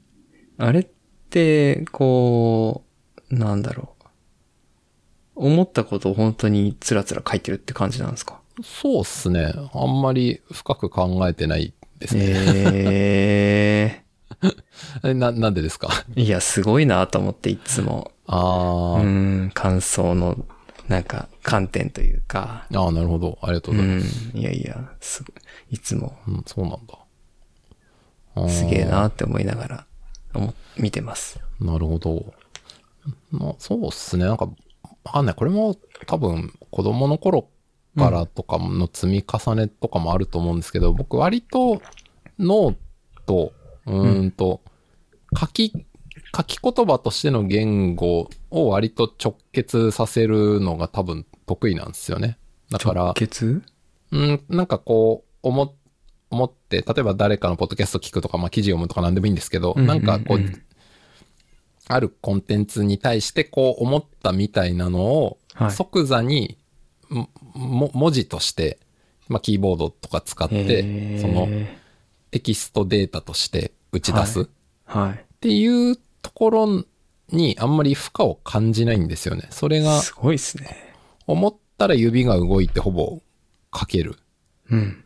[0.58, 0.88] あれっ
[1.30, 2.84] て、こ
[3.30, 3.95] う、なんだろう。
[5.36, 8.40] 思ったことを本当につらつら書いてるって感じなんですか？
[8.64, 9.52] そうっすね。
[9.74, 12.22] あんまり深く考えてないですね。
[12.74, 14.02] え
[15.02, 15.88] えな、なんでですか？
[16.16, 18.12] えいや、すごいなと思って、いつも。
[18.26, 20.36] ああ、うん、感想の、
[20.88, 22.66] なんか、観点というか。
[22.74, 23.38] ああ、なるほど。
[23.42, 24.36] ありがとううございます。
[24.36, 25.24] ん、いやいや、す
[25.70, 28.48] いつも、うん、そうなんだ。
[28.48, 29.86] すげえなって思いながら、
[30.34, 31.40] 思見てます。
[31.60, 32.34] なるほど。
[33.30, 34.24] まあ、そうっすね。
[34.26, 34.48] なんか、
[35.06, 35.34] わかんない。
[35.36, 37.48] これも多分子供の頃
[37.96, 41.80] からとかの積み重ねとかもあると思うんですけど、僕割と
[42.40, 42.76] ノー
[43.24, 43.52] ト、
[43.86, 44.60] うーんと、
[45.38, 45.72] 書き、
[46.36, 52.36] 書き言葉としての言語を割と直結させるのが多分得意なんですよね。
[52.70, 53.62] だから直、結？
[54.10, 55.74] うん、なんかこう、思、
[56.30, 60.40] 思って、例えば誰かのポッドキャスト聞くとか、まあ記事読むとか何でもいいんですけど、うんうんうなんんかこう、
[61.88, 66.58] あるコンテンツに対してこう思ったみたいなのをはい即座に
[67.54, 68.78] 文字として、
[69.28, 71.48] まあ、キーボードとか使っへてーその
[72.30, 74.46] テキストデータとして打ち出すっ
[74.84, 75.24] はい。
[75.40, 76.84] ていうところ
[77.30, 79.48] にあんまり負荷を感じないんですよね。
[79.50, 80.94] それがすごいですね。
[81.26, 83.20] 思ったら指が動いてほぼ
[83.74, 84.16] 書ける
[84.70, 85.04] うん。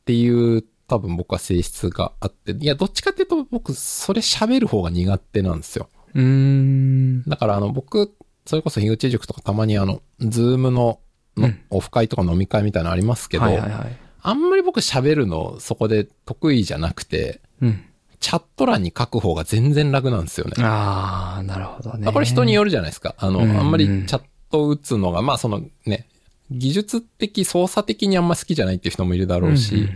[0.00, 5.88] っていう多分僕は性質があって、いやどっちかっていうと僕それ喋る方が苦手なんですよ。
[6.14, 7.22] うーん。
[7.28, 8.12] だからあの僕、
[8.44, 10.98] それこそ樋口塾とかたまにあの、ズームの
[11.36, 13.96] のうんオフ会とか飲み会みたいなのありますけど、はいはいはい。
[14.20, 17.84] あんまり僕喋るのそこで得意じゃなくて、うん。
[18.18, 20.54] チャット欄に書く方が全然楽なんですよね。
[20.58, 22.12] ああ、なるほどね。
[22.12, 23.14] これ人によるじゃないですか。
[23.16, 26.06] あの、うんあんまりチャット打つのが、まあそのね、
[26.50, 29.88] 技術的、操作的にあんま好きじゃないっていう人もいるだろうし、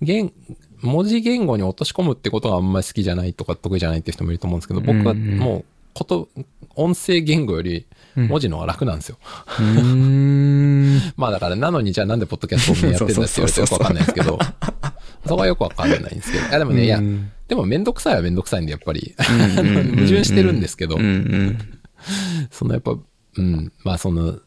[0.00, 0.32] 言
[0.82, 6.28] 文字言語に落とし込むってことがあんまり好きじゃないとか得意じゃないっていう人もいると思うんですけど、僕はもう、こと、
[6.74, 9.18] 音声言語よりうん文字の方が楽なんですよ。
[9.60, 11.00] うん。
[11.16, 14.38] まあだから、なのにじゃあなんでポッドキャストをやってるんだって言われてよくわかんないですけど、
[15.26, 16.46] そこはよくわかんないんですけど。
[16.48, 19.14] いやでもね、いやう、んでもめんどくさいはめんどくさいんで、やっぱり。
[19.18, 20.98] 矛盾してるんですけど。
[22.50, 22.96] そのやっぱ、
[23.36, 24.38] うん、まあその、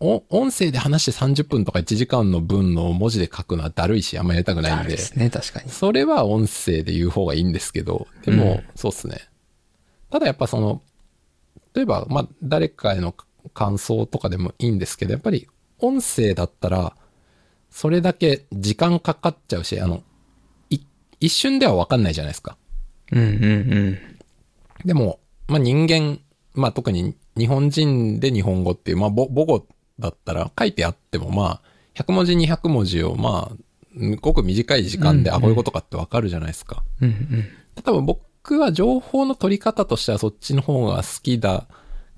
[0.00, 5.70] 音声で話して30分とか1時間の分の文字で書くのはだるいし、あんまやりたくないんでで、すね、確かに。
[5.70, 9.28] それは音声で言う方がいいんですけど、でも、うんそうっすね。
[10.10, 10.82] ただやっぱその、
[11.74, 13.14] 例えば、まあ、誰かへの
[13.54, 15.48] 感想とかでもいいんですけど、やっぱり
[15.80, 16.96] 音声だったら、
[17.70, 20.02] それだけ時間かかっちゃうし、あの、
[20.70, 20.78] い
[21.20, 22.56] 一瞬ではわかんないじゃないですか。
[23.12, 23.26] うんうんう
[23.90, 23.98] ん。
[24.84, 26.20] でも、まあ、人間、
[26.54, 29.66] まあ、特に日本人で日本語っていう、まあ、ぼ母語
[29.98, 31.60] だったら書いてあっても、まあ、
[31.94, 33.56] 100文字200文字を、まあ、
[34.20, 36.82] ごく短い時間で、うんあ、こういうことかってわかるじゃないですか。
[37.00, 37.44] うんうん。
[37.82, 41.66] 多分僕は情報の取り方としてはそっちの方が好きだ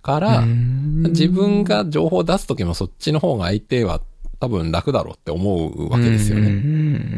[0.02, 4.00] から、自分が情報を出すときもそっちの方が相手は
[4.40, 6.48] 多分楽だろうって思うわけですよね。
[6.48, 6.60] うんうんう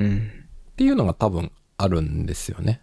[0.08, 0.32] ん
[0.72, 2.80] っていうのが多分あるんですよね。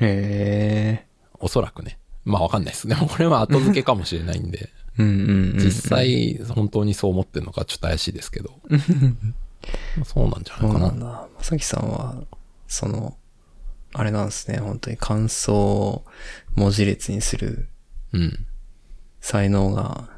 [0.00, 1.06] へえ。
[1.40, 1.98] おそらくね。
[2.24, 2.86] まあわかんないです。
[2.86, 4.70] でもこれは後付けかもしれないんで。
[4.98, 8.58] 実際本当にそう思ってるのかちょっと怪しいですけど。
[9.96, 10.86] まあそうなんじゃなそいうかな。
[10.88, 11.06] なんだ。
[11.06, 12.16] まさきさんは、
[12.66, 13.16] その、
[13.92, 16.04] あれなんですね、本当に感想を
[16.54, 17.68] 文字列にする
[18.12, 18.46] うん。
[19.20, 20.08] 才能が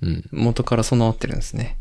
[0.00, 0.24] うん。
[0.32, 1.78] 元から備わってるんですね。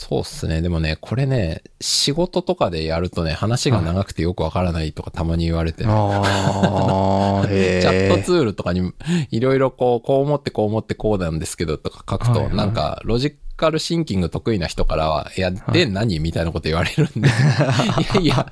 [0.00, 0.62] そうっすね。
[0.62, 7.82] でもね、これね、仕事とかでやるとね、話が長くてよくわからないとかたまに言われて、ああ、 へえ。
[7.82, 8.92] チャットツールとかに
[9.30, 17.28] いろいろこう、こう思ってこう思ってこうなんですけどとか書くと、はいはいなんかロジカルシンキング得意な人からは、いや、で何みたいなこと言われるんで。
[18.00, 18.46] いやいや、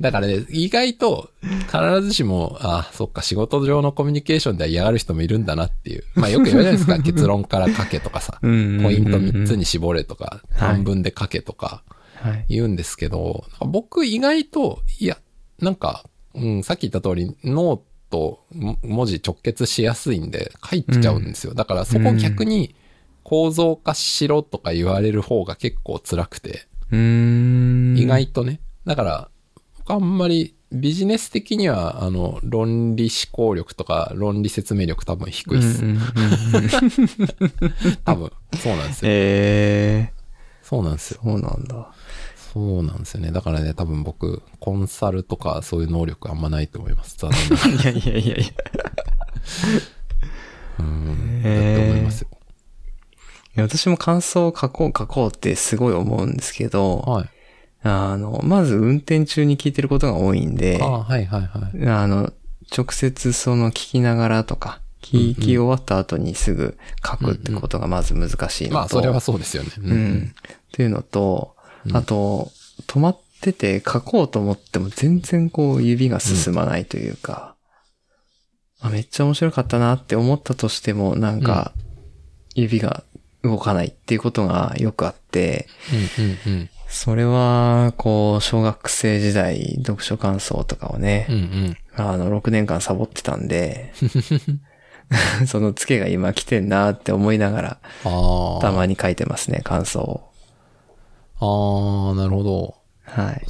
[0.00, 6.04] だからね、意外と必ずしも、あ、そっか、仕事上のコミュニケーションでは嫌がる人もいるんだなっていう。
[6.14, 11.82] まあよく言われるじゃないですか、 結論から書けとかさ、ポうんうんうんうんイント3つに絞れとか、はい半分で書けとか。
[12.14, 12.46] はい。
[12.48, 15.18] 言うんですけど、僕意外と、いや、
[15.58, 21.54] なんか、うん、さっき言った通り、脳と、も文字直結しやすいんで、書いちゃうんですよ。
[21.54, 22.74] だからそこ逆に
[23.28, 26.68] 構造化しろとか言われる方が結構辛くて。
[26.92, 28.60] 意外とね。
[28.84, 29.30] だから、
[29.78, 35.82] 僕あんまりビジネス的には、あの、論理思考力とか論理説明力多分低いっす。
[38.06, 38.30] 多分。
[38.54, 39.10] そうなんですよ。
[39.10, 40.12] へえ。
[40.62, 41.20] そうなんですよ。
[41.24, 41.92] そうなんだ。
[42.52, 43.32] そうなんですよね。
[43.32, 47.16] だからね、多分僕、コンサルとかそういう能力あんまないと思います。
[47.18, 47.32] 残
[47.82, 48.46] 念いやいやいやいや。
[50.78, 51.42] うん。
[51.42, 52.28] だって思いますよ。
[53.56, 57.28] いや私も感想を書こう書こうってすごい思うんですけど、はい。
[57.82, 61.88] あの、まず運転中に聞いてることが多いんで、ああ、はいはいはい。
[61.88, 62.32] あの、
[62.76, 69.70] 直接その聞きながらとか、聞き終わった後にすぐ書くってことがまず難しいのと、まあ、それはそうですよね。
[69.78, 70.34] ううん。
[70.34, 71.54] っていうのと、
[71.92, 72.50] あと、
[72.86, 77.54] 止まってて書こうと思っても全然こう指が進まないというか、
[78.80, 81.72] あめっちゃ面白かったなって思ったとしても、なんか、
[82.54, 83.04] 指が
[83.46, 85.68] 動かないっていうことがよくあって、
[86.46, 91.34] うんうんそれは、こう、小学生時代、読書感想とかをねうん。
[91.34, 91.76] う、んうん。
[91.96, 93.92] あの、6年間サボってたんで、
[95.46, 97.78] そのツケが今来てんなって思いながら。
[98.60, 100.30] たまに書いてますね、感想を。
[101.38, 102.76] ああ、なるほど。
[103.04, 103.44] はい。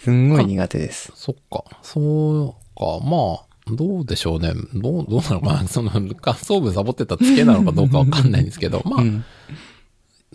[0.00, 1.12] すんごい苦手です。
[1.14, 1.64] そっか。
[1.82, 3.04] そうか。
[3.04, 4.52] まあ、どうでしょうね。
[4.74, 5.66] どう、どうなのかな。
[5.68, 9.24] その、感想文サボってたつけなのかどうかわかんないんですけど、まあ、うん。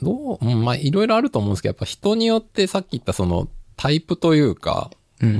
[0.01, 4.91] どう、うんまあ、いろいろあると思うんですけど、やっぱ人によってさっき言ったその、タイプというか、
[5.21, 5.35] うんうう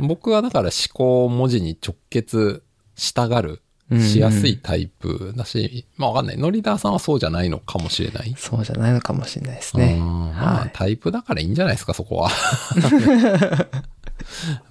[0.00, 2.64] んん僕はだから思考を文字に直結
[2.96, 6.38] したがる、うんしやすいタイプだし、まあわかんない。
[6.38, 8.32] ノリダーさんはそうじゃないのかもしれない。
[8.38, 9.94] そうじゃないのかもしれないですね。
[9.94, 12.30] うんまあはいタイプだからいいんじゃないですか、そこは。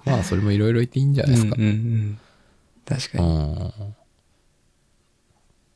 [0.06, 1.54] まあそれもいろいろ言っていいんじゃないですか。
[1.58, 2.18] うんうんうん
[2.90, 3.32] 確かうに。
[3.52, 3.72] ん。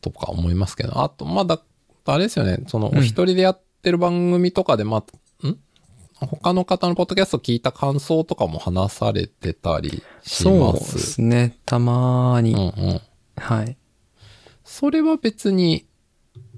[0.01, 1.01] とか思いますけど。
[1.03, 1.61] あと、まだ、
[2.07, 2.59] あれですよね。
[2.67, 4.99] その、うんお一人でやってる番組とかで、ま
[5.43, 5.59] あ、ん？
[6.27, 10.99] 他の方のポッドキャスト聞いた感想とかも話されてたりしそうでます。
[10.99, 11.59] すね。
[11.67, 12.53] たまに。
[12.55, 13.01] うんうん。
[13.37, 13.77] はい。
[14.65, 15.87] それは別に、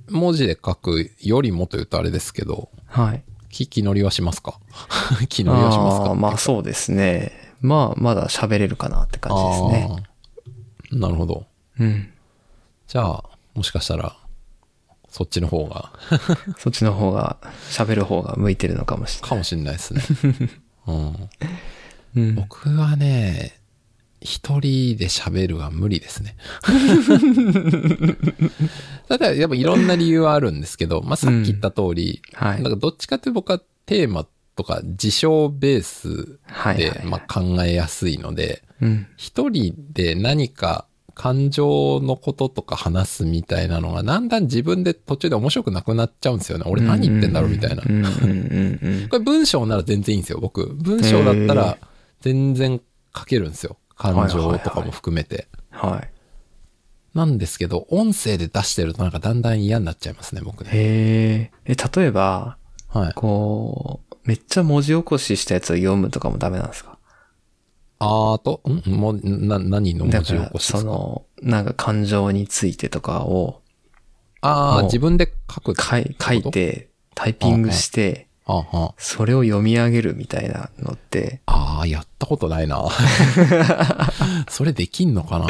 [0.08, 3.24] 文字で書くよりもというとあれですけど、はい。
[3.50, 4.60] 聞き乗りはしますか？
[5.28, 6.14] 気乗りはしますか？
[6.14, 7.32] まあそうですね。
[7.60, 10.04] まあ、まだ喋れるかなって感じですね。
[10.92, 11.46] なるほど。
[11.78, 12.10] うん。
[12.86, 14.16] じゃあ、もしかしたら、
[15.08, 15.92] そっちの方が、
[16.58, 17.38] そっちの方が、
[17.70, 19.30] 喋る方が向いてるのかもしれない。
[19.30, 20.02] かもしれないですね。
[20.86, 21.28] うん。
[22.16, 22.34] うん。
[22.34, 23.58] 僕はね、
[24.20, 26.36] 一人で喋るは無理ですね。
[29.08, 36.38] だってやっぱいろんな理由はあるんですけど、まあ、さっき言った通り、はいなんかどっちかっていうと僕はテーマとか事象ベース
[36.76, 39.06] で、まあ、考えやすいので、うん。
[39.16, 46.64] 一人で何か感情のこととか話すみたいなのが、だんだん自分で途中で面白くなくなっちゃうんですよね。
[46.66, 47.82] 俺何言ってんだろうみたいな。
[47.82, 50.66] これ文章なら全然いいんですよ、僕。
[50.74, 51.78] 文章だったへら
[52.20, 52.80] 全然
[53.16, 53.78] 書けるんですよ。
[53.96, 55.48] 感情とかも含めて。
[55.70, 56.10] はい。
[57.16, 60.70] なんですけど、音声で出してるとなんかだんだん嫌になっちゃいますね、僕ね。
[60.70, 61.72] へえ。
[61.72, 62.58] え、例えば、
[62.88, 63.12] はい。
[63.14, 66.95] こう、めっちゃ文字起こししたやつを読むとかもダメなんですか？
[67.98, 68.90] あーと、ん？
[68.90, 70.78] もう、な、何の文字だから起こすか？
[70.78, 73.62] その、なんか感情についてとかを
[74.42, 75.74] ああ、もう自分で書く。
[75.80, 76.42] 書い書い。
[76.42, 82.86] て、タイピングして、ああ、それを読み上げるみたいなのって、ああ、やったことないな。
[84.48, 85.46] それできんのかな？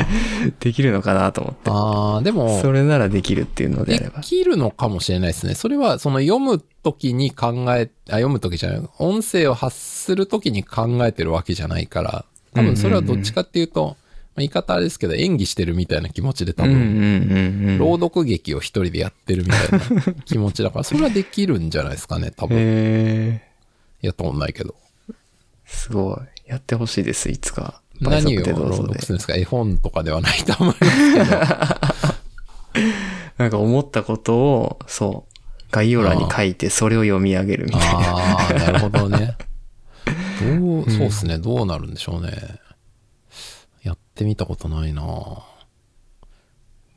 [0.61, 1.71] できるのかなと思って。
[1.71, 4.21] ああ、でも、それならできるっていうのであれでば。
[4.23, 5.55] きるのかもしれないですね。
[5.55, 12.25] それは、その読むときに考え、あ、読むときじゃない、音声を発するときに考えてるわけじゃないから、
[12.57, 13.97] 多分それはどっちかっていうと、まあ
[14.39, 17.79] 言い方あれですけど、演技してるみたいな気持ちで多分。
[17.79, 23.41] 朗読劇を一人でやってるみたいな気持ちだから、それはできるんじゃないですかね、多分。
[24.03, 24.75] やったことないけど。
[25.65, 26.15] すご
[26.47, 26.51] い。
[26.51, 27.81] やってほしいです、いつか。
[28.01, 29.35] 何を朗読するんですか？
[29.37, 31.25] 絵本とかではないと思いますけど。
[33.39, 35.35] なんか思ったことを、そう、
[35.71, 37.89] 概要欄に書いて、それを読み上げるみたいな。
[37.91, 39.37] ああ、なるほどね。
[40.59, 41.39] どう、そうですね。
[41.39, 42.33] どうなるんでしょうね。
[43.83, 45.03] やってみたことないな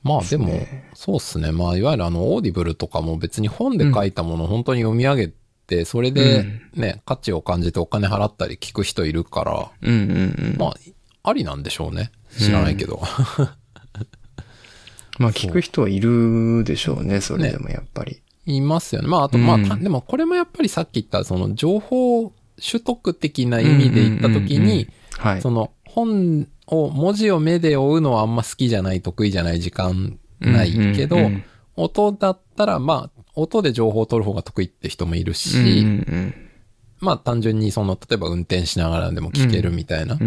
[0.01, 0.49] まあでも、
[0.93, 1.51] そうっすね。
[1.51, 5.33] まあいわゆるあの、 Audible とかも別に本で書いたものを本当に読み上げ
[5.67, 9.71] て、それでね、価値を感じてお金払ったり聞く人いるから。
[10.57, 10.75] まあ、
[11.23, 12.11] ありなんでしょうね。
[12.37, 13.01] 知らないけど。
[15.19, 18.21] まあ聞く人はいるでしょうね、それでもやっぱり。
[18.45, 19.07] いますよね。
[19.07, 25.41] まあ、あと、まあ、でもこれもやっぱりさっき言った、その情報取得的な意味で言ったときうんうんうんうんに、はい。
[25.41, 31.17] その本を、文字を目で追うのはあんま好きじゃない、得意じゃない時間ないけど、
[31.75, 35.85] 音だったら、まあ、音で情報を取る方が得意って人もいるし、
[36.99, 40.17] まあ単純にその、例えば運転しながらでも聞けるみたいな。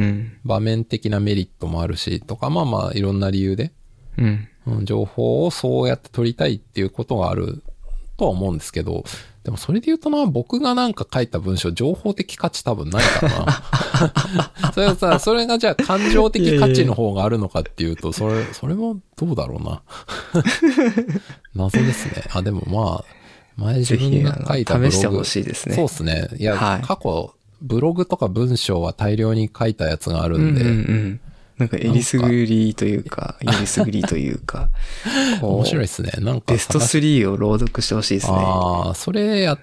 [0.44, 3.72] 場面的なメリットもあるし、とか、まあまあいろんな理由で、
[4.84, 7.62] 情報をそうやって取りたいっていうことがある
[8.16, 9.04] とは思うんですけど、
[9.44, 14.70] でもそれで言うとな、僕がなんか書いた文章、情報的価値多分ないからな。
[14.72, 19.82] それはさ、それがじゃあ感情的価値の方があるのかっていうと、それ、それもどうだろうな。
[21.56, 22.22] 謎ですね。
[22.32, 23.04] あ、でもまあ、
[23.56, 24.90] 前自分が書いたブログ。
[24.90, 25.74] の試してほしいですね。
[25.74, 26.28] そうですね。
[26.38, 31.20] いや、はい過去、ブログとか文章は大量に書いたやつがあるんで、うんうんうん。
[31.62, 34.70] なんか、えりすぐりというか、えりすぐりというか、
[35.40, 36.10] 面白いですね。
[36.18, 38.32] なんかベスト探し3を朗読してほしいですね。
[38.36, 39.58] ああ、それや、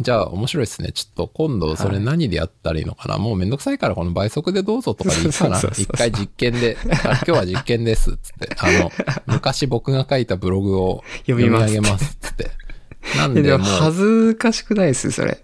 [0.00, 0.92] じゃあ面白いですね。
[0.92, 3.18] ちょっと今度それ何でやったらいいのかな。
[3.18, 5.58] もうめんどくさいからこの倍速でどうぞとかでいいかな。
[5.58, 8.16] 一回実験で、あ今日は実験です。
[8.16, 8.48] つって。
[8.58, 8.92] あの、
[9.26, 12.16] 昔僕が書いたブログを読み上げます。
[12.20, 12.50] つって。
[13.16, 15.42] なんえでもでもう、恥ずかしくないですそれ。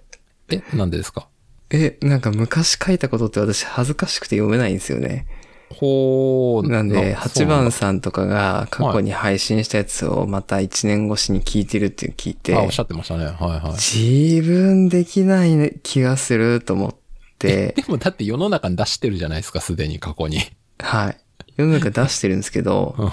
[0.51, 1.26] え、なんでですか？
[1.70, 5.26] え、なんか昔書いたことって私恥ずかしくて読めないんですよね。
[5.71, 6.69] ほー。
[6.69, 13.27] なんで、そう8番さんとかが過去に配信したやつをまた1年越しに聞いてるって聞いて、あ、おっしゃってましたね。
[13.27, 13.73] はいはい。
[13.73, 16.95] 自分できない気がすると思っ
[17.39, 20.41] て、でもだって世の中に出してるじゃないですか、すでに過去に。
[20.79, 21.17] はい。
[21.57, 23.11] 世の中出してるんですけど、うん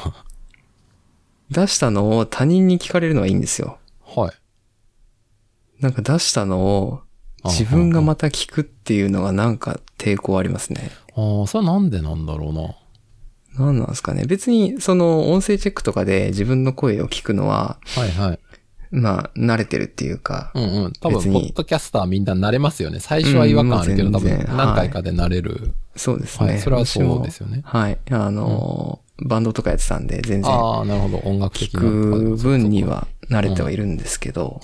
[1.50, 3.78] 出したのを他人に聞かれるのはいいんですよ。
[4.06, 5.84] はい。
[5.84, 7.02] なんか出したのを
[7.46, 10.92] 自分がまた聞くっていうのがなんか抵抗ありますね。
[11.16, 12.76] ああ、それはなんでなんだろうな。
[13.58, 14.26] 何なんですかね。
[14.26, 18.40] 別に、その音声チェックとかで自分の声を聞くのは、はいはい。
[18.92, 20.94] まあ、慣れてるっていうか、うんうん。
[20.94, 23.00] 多分、ポッドキャスターみんな慣れますよね。
[23.00, 25.74] 最初は違和感あるけど、多うんもう全然分、何回かで慣れる。
[25.96, 26.48] そうですね。
[26.48, 26.60] はい。
[26.60, 27.48] それはそうですよ。
[27.48, 27.62] よね。
[27.66, 27.98] はい。
[28.12, 31.18] あのー、バンドとかやってたんで、全然ああ、なるほど。
[31.20, 32.36] 音楽的聞な。
[32.36, 34.60] く分には慣れてはいるんですけど、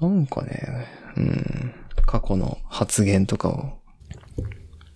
[0.00, 0.12] うん。
[0.14, 1.72] なんかね、うん、
[2.06, 3.78] 過去の発言とかを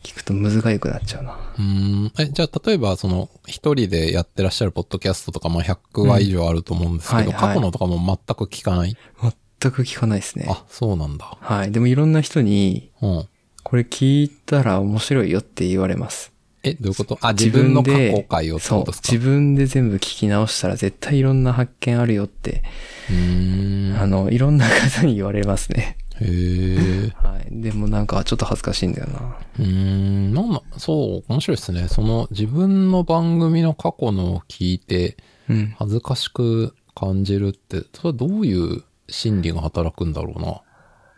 [0.02, 1.32] 聞くとむずがゆくなっちゃうな。
[1.58, 2.12] うーん。
[2.18, 8.96] え、じゃあ、例えば、その、一人でやってらっしゃるポッドキャストとか、まあ、100話以上あると思うんですけど、うんはいはい過去のとかも全く聞かない？
[9.60, 10.46] 全く聞かないですね。
[10.48, 11.36] あ、そうなんだ。
[11.40, 11.72] はい。
[11.72, 13.28] でもいろんな人に、うん。
[13.64, 16.32] これ聞いたら面白いよって言われます。
[16.62, 17.18] え、どういうこと？
[17.20, 19.12] あ、自分の過去回をってそうことですか？
[19.12, 22.62] 自分で全部聞き直したら絶対いろんな発見あるよって、
[23.10, 24.00] うーん。
[24.00, 25.96] あの、いろんな方に言われますね。
[26.20, 27.12] へえ。
[27.14, 27.46] はい。
[27.50, 29.36] でもなんかちょっと恥ずかしいんだよな。
[29.58, 30.34] うーん。
[30.34, 31.88] なんだ、そう、面白いですね。
[31.88, 35.16] その、自分の番組の過去のを聞いて、
[35.48, 35.74] うん。
[35.78, 40.34] 恥ずかしく感じるって、それはどういう心理が働くんだろ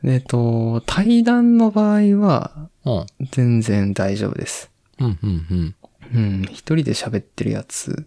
[0.04, 3.06] えっと、対談の場合はうな。
[3.32, 4.70] 全然大丈夫です。
[5.00, 5.18] うん。
[5.22, 5.74] うん、うん、
[6.14, 6.42] うん。
[6.44, 8.06] 一人で喋ってるやつ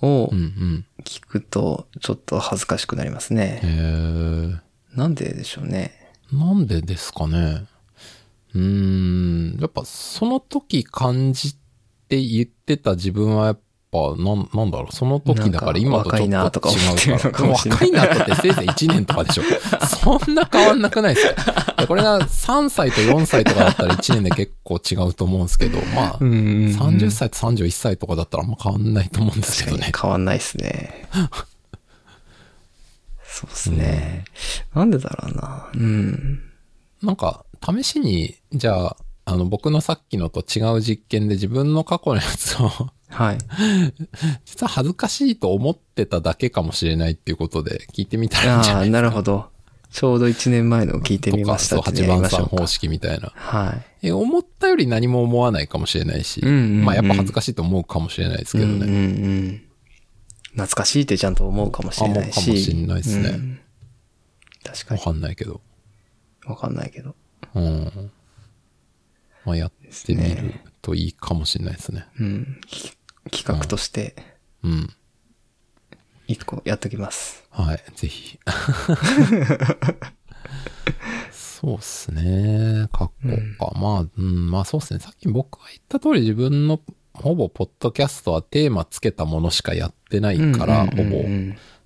[0.00, 0.38] をうん。
[0.38, 0.86] うん、うん。
[1.04, 3.60] 聞くとちょっと恥ずかしくなりますね。
[3.62, 4.67] へえ。
[4.98, 5.92] なんででしょうね。
[6.32, 7.66] なんでですかね。
[8.52, 9.56] うーん。
[9.60, 11.54] やっぱその時感じ
[12.08, 13.60] て言ってた自分はやっ
[13.92, 14.92] ぱ、なん、なんだろう。
[14.92, 16.68] その時だから今とちょっと違うか若いなとか
[17.48, 19.42] 若いなとってせいぜい1年とかでしょ。
[19.86, 29.92] そんな変わんなくないですかこれが3歳と4歳とかだったら1年で結構違うと思うんですけど、まあ、ん30歳と31歳とかだったらあんま変わんないと思うんですけどね。
[29.96, 31.08] 変わんないっすね。
[33.38, 34.24] そうっすね。
[34.74, 35.70] なんでだろうな。
[35.72, 36.42] うん。
[37.04, 42.68] なんか、試しに、じゃあ、あの、僕のさっきのと違う実験で自分の過去のやつを、
[43.10, 43.38] はい。
[44.44, 49.46] 実は恥ずかしいと思ってただけかもしれないっていうことで聞いてみたらいいんじゃああ、ないなるほど。
[49.92, 52.66] ちょうど1年前のを聞いてみとか、そう、ましたって8やり番さん方。
[52.66, 53.30] 式みたいな。
[53.36, 54.08] はい。
[54.08, 58.72] え、思ったより何も思わないかもしれないし、うんうんうんまあやっぱ恥ずかしいと思うかもしれないですけどね。
[58.72, 59.62] うんうんうん。
[60.52, 62.38] 懐かしいってちゃんと思うかもしれないし。
[62.38, 63.60] あ思うかもしれないですねうん
[64.64, 65.04] 確かわに。
[65.04, 65.60] かんないけど。
[66.44, 67.14] わかんないけど。
[67.54, 68.10] うん。
[69.44, 69.72] まあやっ
[70.04, 72.06] てみるといいかもしれないですね。
[72.20, 72.60] うん。
[72.66, 72.96] き
[73.30, 74.14] 企画として、
[74.62, 74.88] うん。
[76.26, 77.46] 一個やっときます。
[77.50, 78.38] はい、ぜひ。
[81.32, 82.88] そうっすね。
[82.92, 83.28] 過去
[83.58, 83.72] か。
[83.78, 85.00] まあ、うん、まあそうっすね。
[85.00, 86.80] さっき僕が言った通り自分の
[87.22, 91.22] ほぼポッドキャストはテーマつけたものしかやってないから、ほぼ。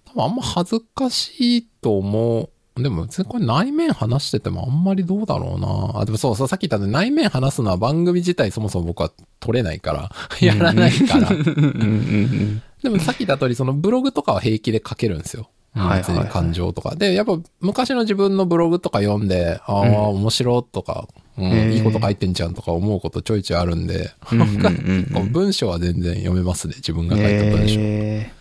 [0.04, 2.48] 多分あんま恥ずかしいと思う。
[2.82, 6.00] でも別にこれ内面話しててもあんまりどうだろうな。
[6.00, 9.10] あ、でもそうそう、さっき言ったね、内面話すのは番組自体そもそも僕は
[9.40, 10.10] 撮れないから、
[10.40, 11.28] やらないから。
[11.28, 15.50] でもさっき言った通り、そのブログとかは平気で書けるんですよ。
[15.74, 16.96] はい別に感情とか。
[16.96, 21.08] で、やっぱ昔の自分のブログとか読んで、ああ、面白いとか、
[21.50, 24.10] うんいいこと書いてんじゃんとか思うことちょいちょいあるんで、
[25.30, 27.76] 文章は全然読めますね、自分が書いた文章。
[27.80, 28.32] え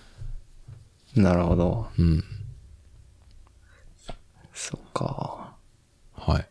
[1.16, 1.88] ー、なるほど。
[1.98, 2.24] うん。
[4.54, 5.56] そうか。
[6.14, 6.42] はい。
[6.42, 6.46] っ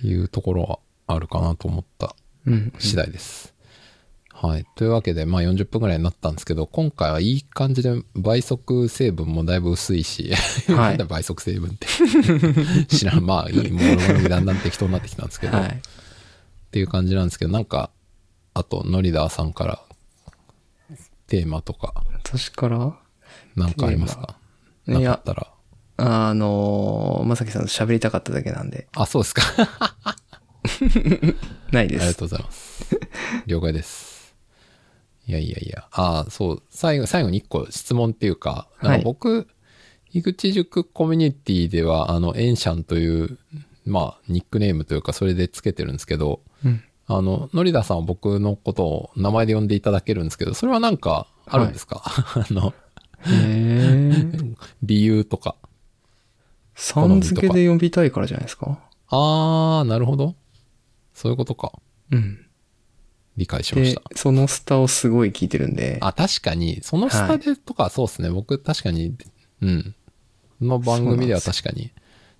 [0.00, 0.78] ていうところは
[1.14, 2.14] あるかなと思った
[2.46, 2.72] うん。
[2.78, 3.52] 次第です。
[4.42, 4.64] はい。
[4.74, 10.32] というわけで、まあ40分くらいになったんですけど、今回はいい感じで倍速成分もだいぶ薄いし、
[10.68, 11.86] はい なんだ倍速成分って。
[12.96, 13.26] 知らん。
[13.26, 15.82] まあいい、もう俺もだんだん適当になってきたんですけど、っはい。
[16.70, 17.90] ていう感じなんですけど、なんか、
[18.54, 19.82] あと、ノリダーさんから
[21.26, 22.96] テーマとか、私から？
[23.56, 24.36] なんかありますか？
[24.86, 25.46] なかったら。
[25.98, 29.42] あのー、まさきさんと喋りたかっただけなんで、あ、そうですか。
[29.80, 30.16] あ
[31.72, 32.06] ないです。
[32.06, 32.98] りがとうございます。
[33.46, 34.09] 了解です。
[35.30, 35.86] いやいやいや。
[35.92, 36.62] ああ、そう。
[36.70, 39.46] 最後、最後に一個質問っていうか、なんか僕、
[40.12, 43.38] 樋口塾コミュニティでは、あの、エンシャンという、
[43.86, 46.82] まあ、ニックネームというか、それでつけてるんですけど、うん。
[47.06, 52.72] あの、ノリダさんは僕のことを名前で呼んでいただけるんですけど、それはなんかあるんですか、 あの、
[53.22, 54.54] へー。
[54.82, 55.56] 理由とか。
[56.74, 58.78] さん付けで呼びたいからじゃないですか？
[59.08, 60.34] あー、なるほど。
[61.14, 61.72] そういうことか。
[62.10, 62.46] うん。
[63.36, 68.30] 理解しましでた。、そのスタをすごい聞いてるんで、あ、確かに、その下でとか、そうっすね。
[68.30, 69.14] 僕、確かに、
[69.62, 69.94] うん。
[70.60, 71.90] の番組では確かに、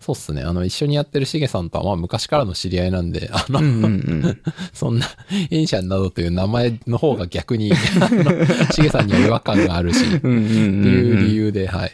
[0.01, 0.43] そうっすね。
[0.43, 3.86] あの、一緒にやってるしげさんとは、まあ、昔からの知り合いなんで、あの、うんうんう
[4.28, 4.41] ん。
[4.72, 5.07] そんな、
[5.51, 7.70] エンシャンなどという名前の方が逆に、
[8.72, 10.26] しげさんには違和感があるし、って。
[10.26, 11.93] いう理由で、はい。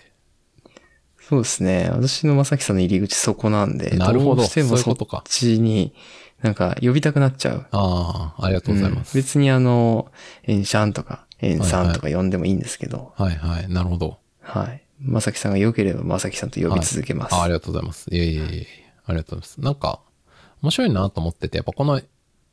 [1.28, 1.88] そうですね。
[1.90, 5.92] 私のまさきさんの入り口そこなんで、なるほどどうしてもそうっちに、
[6.40, 7.66] なんか呼びたくなっちゃう。
[7.72, 9.16] ああ、ありがとうございます。
[9.16, 10.12] うん別にあの、
[10.44, 13.68] エンシャンとか、エンさんとか呼んでもいいんですけど、はいはい。
[13.68, 14.18] なるほど。
[14.40, 14.82] はい。
[15.00, 17.34] まさきさんが良ければまさきさんと呼び続けます。
[17.34, 18.08] あありがとうございます。
[18.14, 18.66] いえいえいえ。
[19.04, 19.60] ありがとうございます。
[19.60, 20.00] なんか、
[20.62, 22.00] 面白いなと思ってて、やっぱこの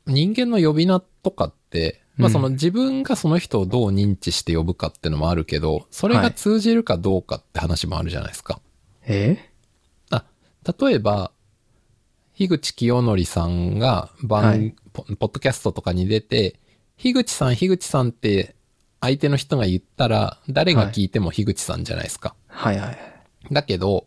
[0.08, 8.60] 人間の呼び名とかって、まあうんその自分がその人をどう認知して呼ぶかってのもあるけど、それが通じるかどうかって話もあるじゃないですか。
[9.06, 9.38] え？
[10.12, 10.24] あ、
[10.80, 11.32] 例えば、
[12.36, 14.76] 樋口清則さんが番、はい。
[14.94, 16.60] ポポッドキャストとかに出て、
[16.98, 18.56] 樋口さん、樋口さんって
[19.02, 22.36] 相手の人が言ったら、誰が聞いても樋口さんじゃないですか。
[22.48, 22.78] はい。
[22.78, 22.98] はい。
[23.52, 24.06] だけど、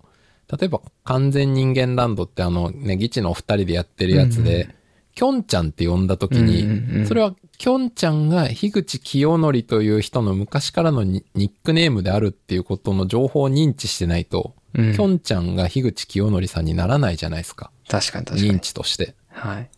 [0.57, 4.75] 例えば完全人間ランドってあのね、ギチのお二人でやってるやつで、うん
[5.17, 17.71] きょんちゃんって呼んだ時に、それはきょんちゃんが樋口清則という人の昔からのニニックネームであるっていうことの情報を認知してないと、うんきょんちゃんが樋口清則さんにならないじゃないですか。
[17.89, 18.61] 確かに確か認に。
[18.61, 19.15] 知として。
[19.29, 19.71] はい。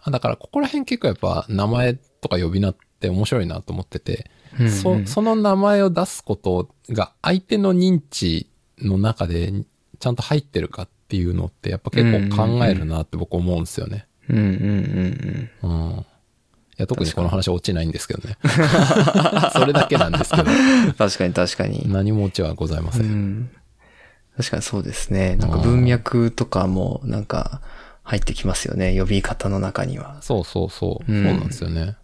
[0.00, 9.52] あだからここら辺結構やっぱ名前とか呼び名って面白いなと思ってて、うんうんそその名前を出すことが相手の認知の中で
[9.98, 14.06] ちゃんと入ってるかっていうのってやっぱ結構考えるなって僕思うんですよね。
[14.30, 15.96] うんうんうんうん。
[15.96, 16.06] うん。
[16.78, 18.38] いや、特にこの話落ちないんですけどね。
[19.52, 20.44] それだけなんですけど、
[20.96, 21.92] 確かに確かに。
[21.92, 23.00] 何も落ちはございませ。
[23.00, 23.06] うん
[23.40, 23.50] ん。
[24.36, 25.34] 確かにそうですね。
[25.34, 27.60] なんか文脈とかもなんか
[28.04, 28.96] 入ってきますよね。
[28.96, 30.18] 呼び方の中には。
[30.20, 31.12] そうそうそう。
[31.12, 31.96] うんそうなんですよね。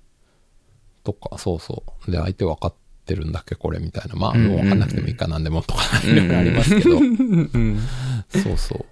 [1.04, 2.10] とか、そうそう。
[2.10, 2.74] で、相手分かっ
[3.06, 4.16] てるんだっけ、これみたいな。
[4.16, 6.98] まあ、もう分かんなくてもいいかなんでもとか、いろいろありますけど。
[6.98, 7.80] うん。
[8.28, 8.84] そうそう。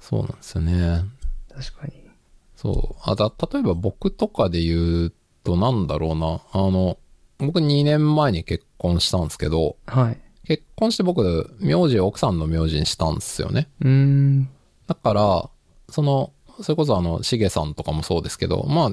[0.00, 1.04] そうなんですよね。
[1.54, 1.99] 確かに。
[2.60, 3.10] そう。
[3.10, 5.12] あ、だ、例えば僕とかで言う
[5.44, 6.42] と、なんだろうな。
[6.52, 6.98] あの、
[7.38, 10.18] 僕2年前に結婚したんですけど、はい。
[10.46, 13.68] 結婚して僕、名字を奥さんの名字にしたんですよね。
[13.80, 14.48] うーん。
[14.86, 15.50] だから、
[15.88, 18.92] その、それこそあの、しげさんとかもそうですけど、まあ、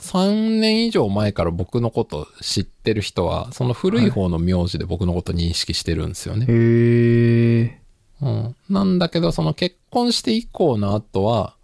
[0.00, 6.46] 3年以上前から僕のこと知ってる人は、その古い方の名字で僕のこと認識してるんですよね。
[6.48, 7.80] へえ。
[8.22, 8.56] うん。
[8.70, 11.57] なんだけど、その結婚して以降の後は、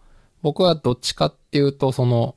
[0.45, 2.37] 僕はどっちかっていうと、その、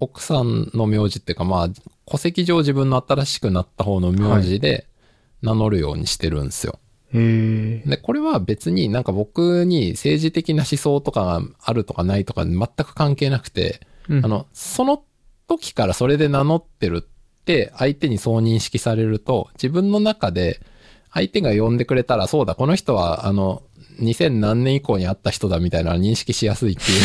[0.00, 1.68] 奥さんの名字っていうか、まあ、
[2.04, 4.88] 戸籍上自分の新しくなった方の名字で
[5.40, 6.80] 名乗るようにしてるんですよ。
[7.14, 7.88] へえ。
[7.88, 15.04] で、これは別になんか僕に政治的な思想とかがあるとかないとか全く関係なくて、うんあの、その
[15.46, 20.60] 時からそれで名乗ってるって相手にそう認識されると、自分の中で
[21.12, 23.62] 相手が呼んでくれたら、そうだ、この人はあの、
[23.98, 27.00] 2000何年以降に会った人だみたいな認識しやすいっていう。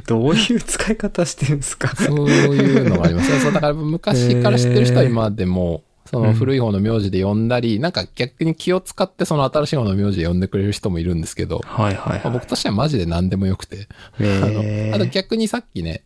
[0.06, 1.94] どういう使い方してるんですか？
[1.96, 3.38] そういうのがありますね。
[3.40, 12.32] そう、だから昔から知ってる人は今でも、その古い方の名字で呼んだり、なんか逆に気を使ってその新しい方の名字で呼んでくれる人もいるんですけど、はいはいまあ、はい。
[12.32, 13.88] 僕としてはマジで何でもよくて。
[14.20, 15.08] あへの、あとえ。
[15.10, 16.02] 逆にさっきね、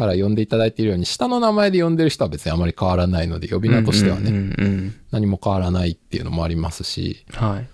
[0.00, 7.36] から呼んでいただいているように、下の名前で呼んでる人は別にあまり変わらないので、呼び名としてはね、うんうんうん何も変わらないっていうのもありますし、うん。
[7.36, 7.68] はい。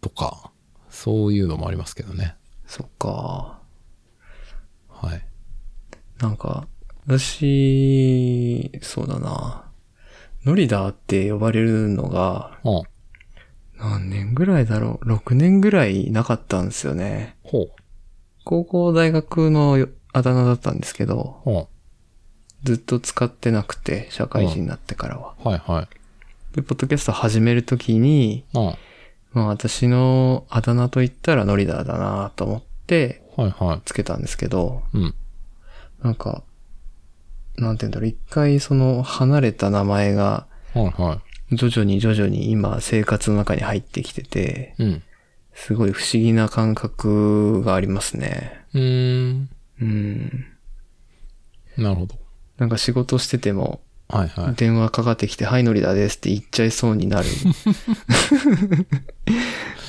[0.00, 0.50] とか、
[0.88, 2.36] そういうのもありますけどね。
[2.66, 3.58] そっか。
[4.88, 5.26] はい。
[6.20, 6.66] なんか、
[7.06, 9.64] 私、そうだな。
[10.46, 12.82] ノリダーって呼ばれるのが、うん。
[13.78, 17.36] 何年ぐらいだろう ?6 年ぐらいなかったんですよね。
[17.42, 17.68] ほ
[18.44, 21.50] 高校大学のよあだ名だったんですけど、う。
[21.50, 21.68] ほ
[22.62, 25.34] ずっと使ってなくて、社会人になってからは。
[25.44, 25.48] う。
[25.48, 25.88] はいはい。
[26.56, 28.66] で、ポッドキャスト始めるときに、うん。
[28.66, 28.78] は
[29.32, 34.98] まあ私のあだ名と言ったらノリダーだなと思っていはつけたんですけど、い。
[34.98, 35.14] うん。
[36.02, 36.44] なんか、
[37.56, 41.56] なんて言うんだろう、一回その離れた名前がはいはい。
[41.56, 45.02] 徐々に徐々に今生活の中に入ってきてて、うん。
[45.54, 48.64] すごい不思議な感覚がありますね。
[48.74, 49.48] うーん。
[49.80, 50.46] うん。
[51.76, 52.16] なるほど。
[52.58, 54.54] なんか仕事してても、はいはい。
[54.54, 57.26] 電話かかってきて、はい、ノリダーですって言っちゃいそうになる。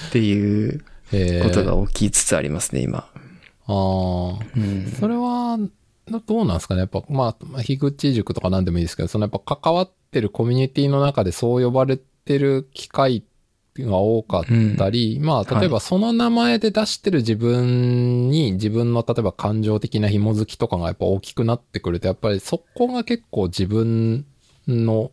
[0.10, 3.00] っていうえことが起きつつありますね、今。
[3.00, 3.10] あ
[3.68, 3.74] あ。
[4.56, 4.88] うん。
[5.00, 5.58] それは、
[6.28, 6.82] どうなんですかね？
[6.82, 13.24] やっぱ、まあ、樋口塾とか何でもいいですけど、そのやっぱ関わってるコミュニティの中でそう呼ばれてる機会
[13.84, 14.46] が多かっ
[14.78, 24.26] たり、まあ、例えばその名前で出してる自分に自分の例えば感情的な紐づきとかがやっぱ大きくなってくると、やっぱりそこが結構自分
[24.68, 25.12] の、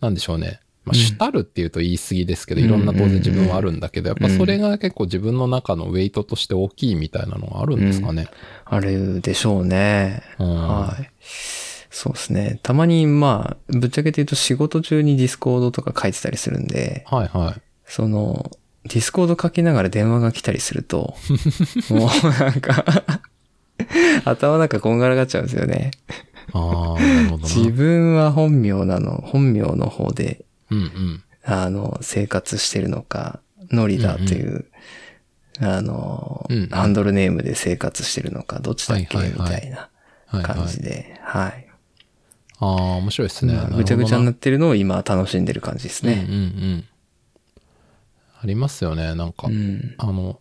[0.00, 0.60] なんでしょうね。
[0.84, 8.26] まあ、うん主たるっていうと言い過ぎですけど、いろんな当然自分はあるんだけど、やっぱそれが結構自分の中のウェイトとして大きいみたいなのがあるんですかね。
[8.64, 10.22] あるでしょうね。
[10.38, 11.10] うんはい。
[11.90, 12.58] そうですね。
[12.62, 17.62] たまに、まあ、ぶっちゃけて言うと仕事中に Discordとか書いてたりするんで、はいはい。
[17.94, 18.50] その、
[18.84, 21.14] Discord書きながら電話が来たりすると、
[21.92, 22.86] もうなんか、
[24.24, 25.90] 頭の中こんがらがっちゃうんですよね。
[26.54, 27.70] ああ、なるほど自な。
[27.70, 31.22] 分は本名なの、本名の方で、うんうん。
[31.44, 33.40] あの、生活してるのか、
[33.70, 34.64] ノリダという、
[35.60, 39.90] あの、うんうんハンドルネームで生活してるのか、どっちだっけ、はいはいはいみたいな
[40.28, 40.68] はい感はい。
[40.68, 41.66] じで、はい。
[42.58, 43.52] ああ、面白いですね。
[43.52, 46.24] まあぐちゃぐちゃになっってるのを今楽しんでる感じですね。
[46.26, 46.84] うんうんうん。
[48.42, 49.14] ありますよね。
[49.14, 49.94] なんか、うん。
[49.98, 50.40] あの、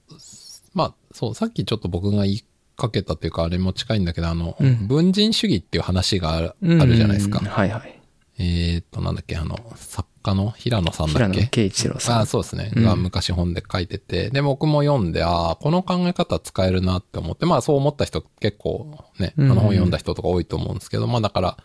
[0.73, 2.43] まあ、そう、さっきちょっと僕が言い
[2.75, 7.47] かけたというか、あれも近いんだけど、あの、うん文人主義っていう話があるあるじゃないですかうん。
[7.47, 7.97] はいはい。
[8.39, 12.19] えーっと、なんだっけ、あの、作家の平野さんだ平野っけ慶一郎さん。
[12.21, 12.71] あそうですね。
[12.75, 21.57] うんが昔本で書いてて、で、僕も読んで、ああ、この考え方使えるなって思って、まあそう思った人結構ね、あうんの本読んだ人とか多いと思うんですけど、まあだから、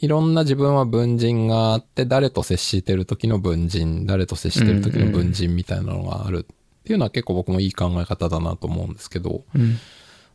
[0.00, 9.74] いろんな自分は文人があって、誰と接してる時の文人、誰と接してる時の文人みたいなのがあるっていうのは結構僕もいい考え方だなと思うんですけど、うん。
[9.74, 9.82] だか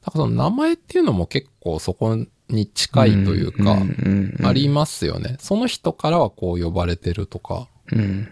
[0.05, 2.17] らその名前っていうのも結構そこ
[2.49, 3.77] に近いというか、
[4.43, 5.37] ありますよね。
[5.39, 8.27] その人からはこう呼ばれてるとか、うん。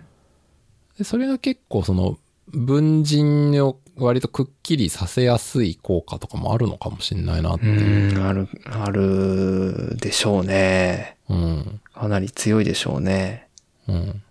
[0.98, 2.18] でそれが結構その
[2.48, 8.20] 文人を割とくっきりさせやすい効果とかもあるのかもしれないなってういう。
[8.20, 11.18] ん、ある、あるでしょうね。
[11.32, 11.82] うん。
[11.94, 13.48] かなり強いでしょうね。
[13.88, 14.24] うん。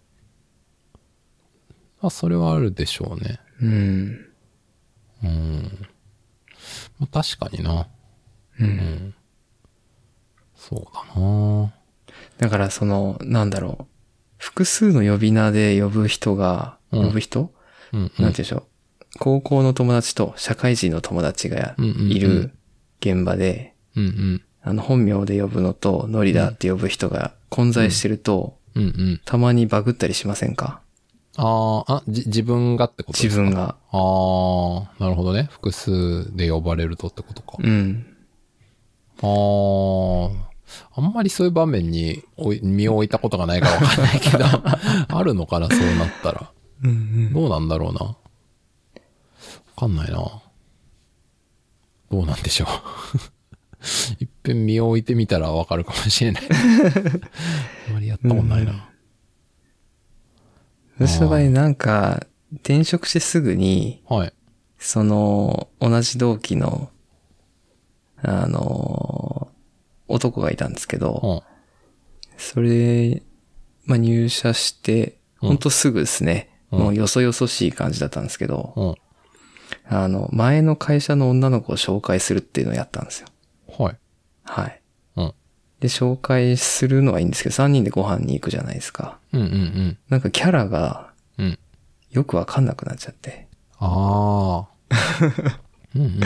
[2.00, 3.40] まあ、それはあるでしょうね。
[3.60, 4.26] うん。
[5.22, 5.86] うん。
[6.98, 7.88] まあ、確かにな。
[8.58, 8.64] う。
[8.64, 9.14] うんん。
[10.54, 11.72] そうだな
[12.38, 13.86] だからその、なんだろう。
[14.36, 17.52] 複数の呼び名で呼ぶ人が、うん呼ぶ人、
[17.92, 18.02] うん、うん。
[18.02, 18.64] なんて言うんでしょう。
[19.18, 22.52] 高校の友達と社会人の友達がいる
[23.00, 24.42] 現場で、うんうん。
[24.62, 29.20] あの本名で呼ぶのとノリダって呼ぶ人が混在してると、うんうん。
[29.24, 30.80] たまにバグったりしませんか？
[31.36, 33.42] ああ、あ、じ、自分がってことですか？
[33.42, 33.54] 自分。
[33.58, 33.76] が。
[33.90, 35.48] ああ、なるほどね。
[35.50, 37.56] 複数で呼ばれるとってことか。
[37.58, 38.06] うん。
[39.22, 39.26] あ
[40.96, 42.22] あ、あんまりそういう場面に
[42.62, 44.44] 身を置いたことがないからわかんないけど、
[45.08, 46.50] あるのかな、そうなったら。
[46.84, 48.00] うんどうなんだろうな。
[48.00, 48.16] わ
[49.76, 50.18] かんないな。
[52.10, 52.66] どうなんでしょ
[54.20, 54.24] う。
[54.24, 56.42] い っぺん身を置いてみたらわかるかもしれない。
[57.90, 58.88] あまりやったことないな。
[60.98, 62.26] 私の場合なんか、
[62.56, 64.32] 転職してすぐに、はい。
[64.78, 66.90] その、同じ同期の、
[68.22, 69.48] あの、
[70.08, 72.38] 男がいたんですけど、うん。
[72.38, 73.22] それ、
[73.84, 78.94] まあ、入社して、うんほんとすぐですね、うんもうよそよそしい感じだったんですけど、うん。
[79.88, 83.28] あの、前の会社の女の子を紹介するっていうのをやったんですよ。
[84.50, 84.64] はい。
[84.64, 84.80] はい。
[85.16, 85.32] うん。
[85.80, 89.18] で、紹介するのはいいんですけど、3人でご飯に行くじゃないですか。
[89.32, 89.98] うんうんうん。
[90.08, 91.58] なんかキャラがうん。
[92.10, 93.46] よくわかんなくなっちゃって。
[93.78, 94.68] ああ。
[95.94, 96.20] うんうんうん。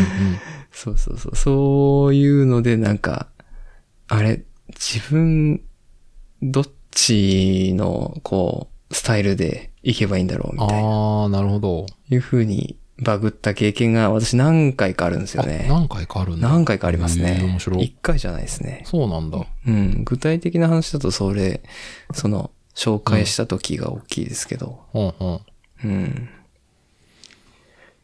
[0.73, 1.37] そうそうそう。
[1.37, 3.29] そういうので、なんか、
[4.09, 5.63] あれ、自分、
[6.43, 10.89] どっちの、こう、スタイルで行けばいいんだろう、みたいな。
[10.89, 11.87] ああ、なるほど。
[12.11, 15.67] いう風にバグった経験が私何回かあるんですよあね。
[15.69, 16.49] 何回かあるんだ。
[16.49, 17.61] 何回かありますへー面ね。
[17.61, 17.85] 白い。
[17.85, 18.83] 一回じゃないですね。
[18.87, 19.45] そうなんだ。
[19.67, 20.05] うん。
[20.05, 21.63] 具体的な話だとそれ、
[22.13, 24.81] その、紹介した時が大きいですけど。
[24.95, 25.41] うんうん。
[25.85, 26.29] うん。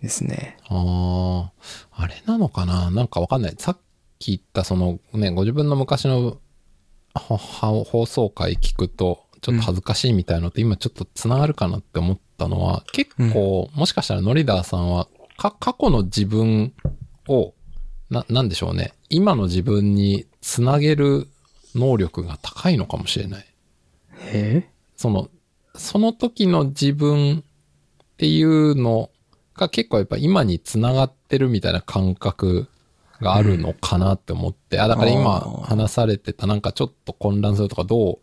[0.03, 0.57] ですね。
[0.69, 1.51] あ
[1.93, 2.91] あ、あれなのかな？
[2.91, 3.55] なんかわかんない。
[3.59, 3.79] さっ
[4.19, 6.39] き言ったそのね、ご自分の昔の
[7.15, 16.73] 放送回聞くと、ちょっと恥ずかしいみたいなのって今ちょっと繋がるかなって思ったのは、結構、もしかしたらノリダーさんは、か、過去の自分
[17.29, 17.55] を、
[18.09, 18.95] な、なんでしょうね。
[19.11, 21.29] 今の自分につなげる
[21.75, 23.47] 能力が高いのかもしれない。
[24.33, 25.29] えその、
[25.77, 29.11] その時の自分っていうの
[29.55, 32.69] が結構やっぱ今に繋がってるみたいな感覚
[33.21, 38.19] があるのかなって思って、あ、だから今話されてたなんかちょっと混乱するとかどう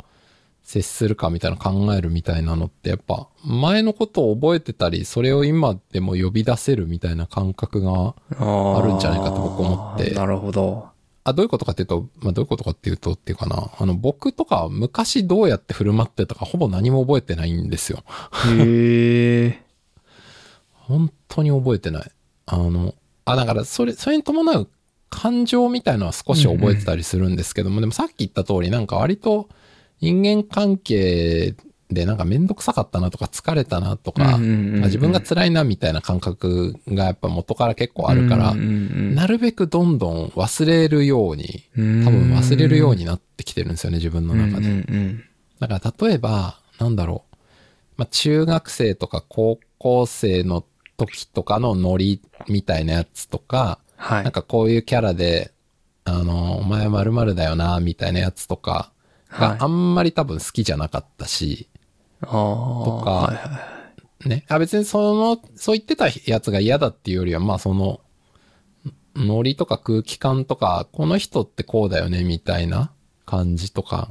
[0.68, 10.89] 接するかみたいな考えるみたいなのってやっぱ前のことを覚えてたり、それを今でも呼び出せるみたいな感覚が、ああるんじゃないかと僕思ってなるほど。
[11.24, 18.03] あ、どういうことかっていうと、まあどういうことかっていうとっていうかな、あの僕とかは昔どうやって振る舞ってたかほぼ何も覚えてないんですよ。
[18.59, 19.63] へえ。
[20.74, 22.11] 本当に覚えてない。
[22.45, 22.93] あの、
[23.24, 24.68] あ、だから、それ、それに伴う
[25.09, 29.47] 感情みたいのは少し覚えてたりするんですけども、でもさっき言った通り、なんか割と
[29.99, 31.55] 人間関係
[31.89, 44.83] でなんかめんどくさかったなとか疲れたなとか、自分が辛いなみたいな感覚がやっぱ元から結構あるから、なるべくどんどん忘れるように、うん多分忘れるようになってきてるんですよね、自分の中で。
[45.59, 47.37] だから例えば、なんだろう。
[47.97, 50.63] まあ、中学生とか高校生の
[50.97, 54.23] 時とかのノリみたいなやつとか、はい。
[54.23, 55.51] なんかこういうキャラで、
[56.03, 58.96] あの、お前〇〇だよな、みたいなやつとかはい
[59.30, 61.69] があんまり多分好きじゃなかったし、
[62.21, 62.30] ああ。
[62.30, 63.78] とかはいはい
[64.28, 64.45] ね。
[64.47, 68.01] あ、別にその、そう言ってたやつが嫌だっていうよりは、まあその、
[69.15, 72.91] ノリとか空気感とか、この人ってこうだよね、みたいな
[73.25, 74.09] 感じとか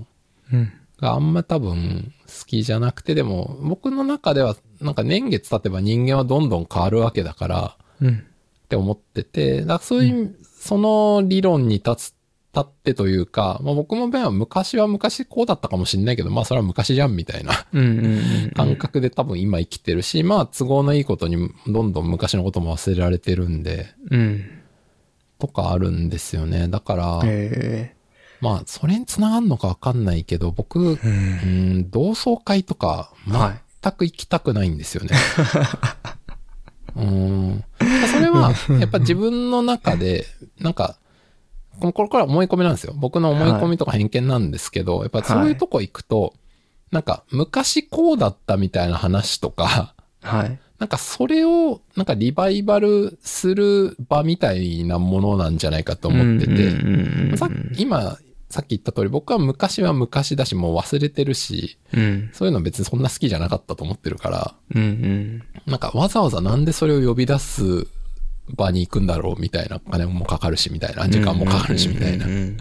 [0.52, 0.72] うん。
[1.00, 8.26] があんま多分好きじゃなくて、でも僕の中ではなんか年月経てば人間はどんどん変わるわけだからうん。
[8.66, 12.14] って思ってて、だからそういう、その理論に立つ、
[12.56, 17.66] 立ってというか、まあ僕もは昔は昔こうだったかもしんないけど、まあそれは昔じゃんみたいな。
[18.54, 24.44] 感覚で多分今生きてるし、まあ都合のいいことにどんどん昔のことも忘れられてるんで、うん。
[25.38, 26.68] とかあるんですよね。
[26.68, 27.94] だから、え
[28.40, 31.06] まあそれにつながるのかわかんないけど、僕、え。
[31.06, 31.10] うん。
[31.10, 31.46] う
[31.80, 35.10] ん、同窓会とか、はい全く行きたくないんですよね。
[36.96, 37.64] うん。
[38.12, 40.26] それは、やっぱ自分の中で、
[40.58, 40.96] なんか、
[41.80, 42.94] ここれから思い込みなんですよ。
[42.96, 46.34] 僕の思い込みとか偏見なんですけど、やっぱそういうとこ行くと、
[46.90, 50.58] なんか、昔こうだったみたいな話とか、はい。
[50.78, 58.18] なんかそれを、なんかリバイバルする場みたいなものなんじゃないかと思ってて、さ今、
[58.48, 62.30] さっき言った通り、僕は昔は昔だし、もう忘れてるし、うん。
[62.32, 65.42] そういうの別にそんな好きじゃなかったと思ってるから、うんうん。
[65.66, 67.86] なんかわざわざなんでそれを呼び出す
[68.48, 72.28] 場に行くんだろうみたいな、金もかかるしみたいな、時間もかかるしみたいなう。
[72.28, 72.56] ん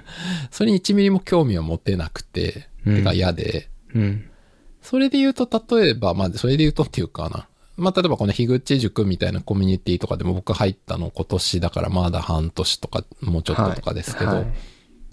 [0.52, 3.70] それに1ミリも興味は持てなくて、うんてか嫌で。
[4.82, 7.48] それで言うと、例えば、まあ、それで言うとっていうかな。
[7.78, 14.54] まあ、例えばこの樋口塾みたいなコミュニティとかでも僕入ったの今年だからまだ半年とかもうちょっととかですけど、はいはい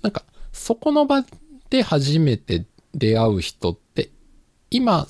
[0.03, 1.25] なんか、そこの場
[1.71, 4.11] で初めて出会う人って、
[4.71, 5.07] 今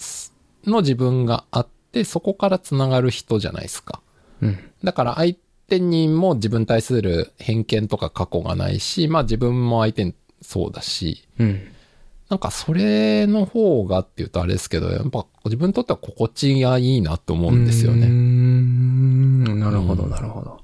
[0.66, 4.02] の自分があって、そこから繋がる人じゃないですか。
[4.40, 4.58] うん。
[4.84, 5.34] だから相
[5.68, 11.72] 手にも自分に対する偏見とか過去がないし、まあ自分も相手にそうだし、うん。
[12.28, 18.06] なんかそれの方がっていうとあれですけど、やっぱ自分にとっては心地がいいなと思うんですようーね。
[18.06, 19.60] っん。
[19.60, 20.62] なるほど、うんなるほど。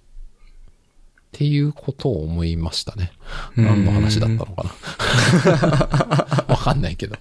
[1.30, 3.12] ていうことを思いましたね。
[3.56, 4.70] うん何の話だったのかな。
[6.48, 7.16] わかんないけど。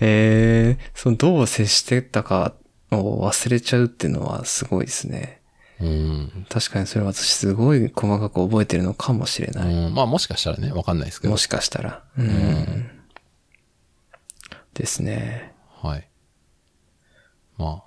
[0.00, 2.54] ええそのどう接してたか
[2.90, 5.37] を忘れちゃうっていうのはすごいですね。
[5.80, 6.46] うん。
[6.48, 9.74] 確かにそれ私すごい細かく覚えてるのかもしれない。
[9.74, 11.36] うん、まあもしかしたらね、わかんないですけども。
[11.36, 12.02] しかしたら。
[12.16, 12.90] うん。
[14.74, 15.54] ですね。
[15.82, 16.08] はい。
[17.56, 17.84] まあ、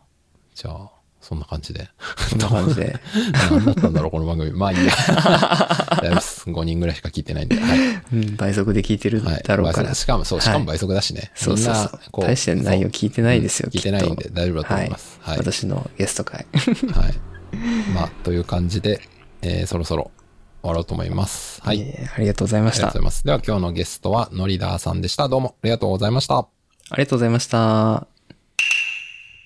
[0.53, 1.87] じゃあ、そんな感じで。
[2.31, 2.95] こんな感じで。
[3.51, 4.51] 何だったんだろう、この番組。
[4.51, 4.91] まあいいや。
[6.01, 6.49] 大丈夫です。
[6.49, 7.55] 5人ぐらいしか聞いてないんで。
[7.57, 7.79] はい。
[8.13, 9.43] うん、倍速で聞いてるはい。
[9.43, 9.87] だろうから。
[9.87, 11.31] 倍速しかも、そう、しかも倍速だしね。
[11.35, 15.19] そうそうそうみんなこ大して内容聞いてないですよそう聞いてないんで大丈夫だと思います。
[15.21, 15.37] はい。
[15.37, 16.47] 私のゲスト会。
[16.93, 17.30] はい。
[17.93, 19.01] まあ、という感じで、
[19.41, 20.11] えーそろそろ
[20.61, 21.61] 終わろうと思います。
[21.61, 21.81] はい。
[21.81, 23.05] えーありがとうございましたありがとうござい。
[23.05, 23.23] ます。
[23.25, 25.27] では今日のゲストはノリダーさんでした。
[25.29, 26.37] どうもありがとうございました。
[26.37, 26.47] あ
[26.97, 28.10] りがとうございました。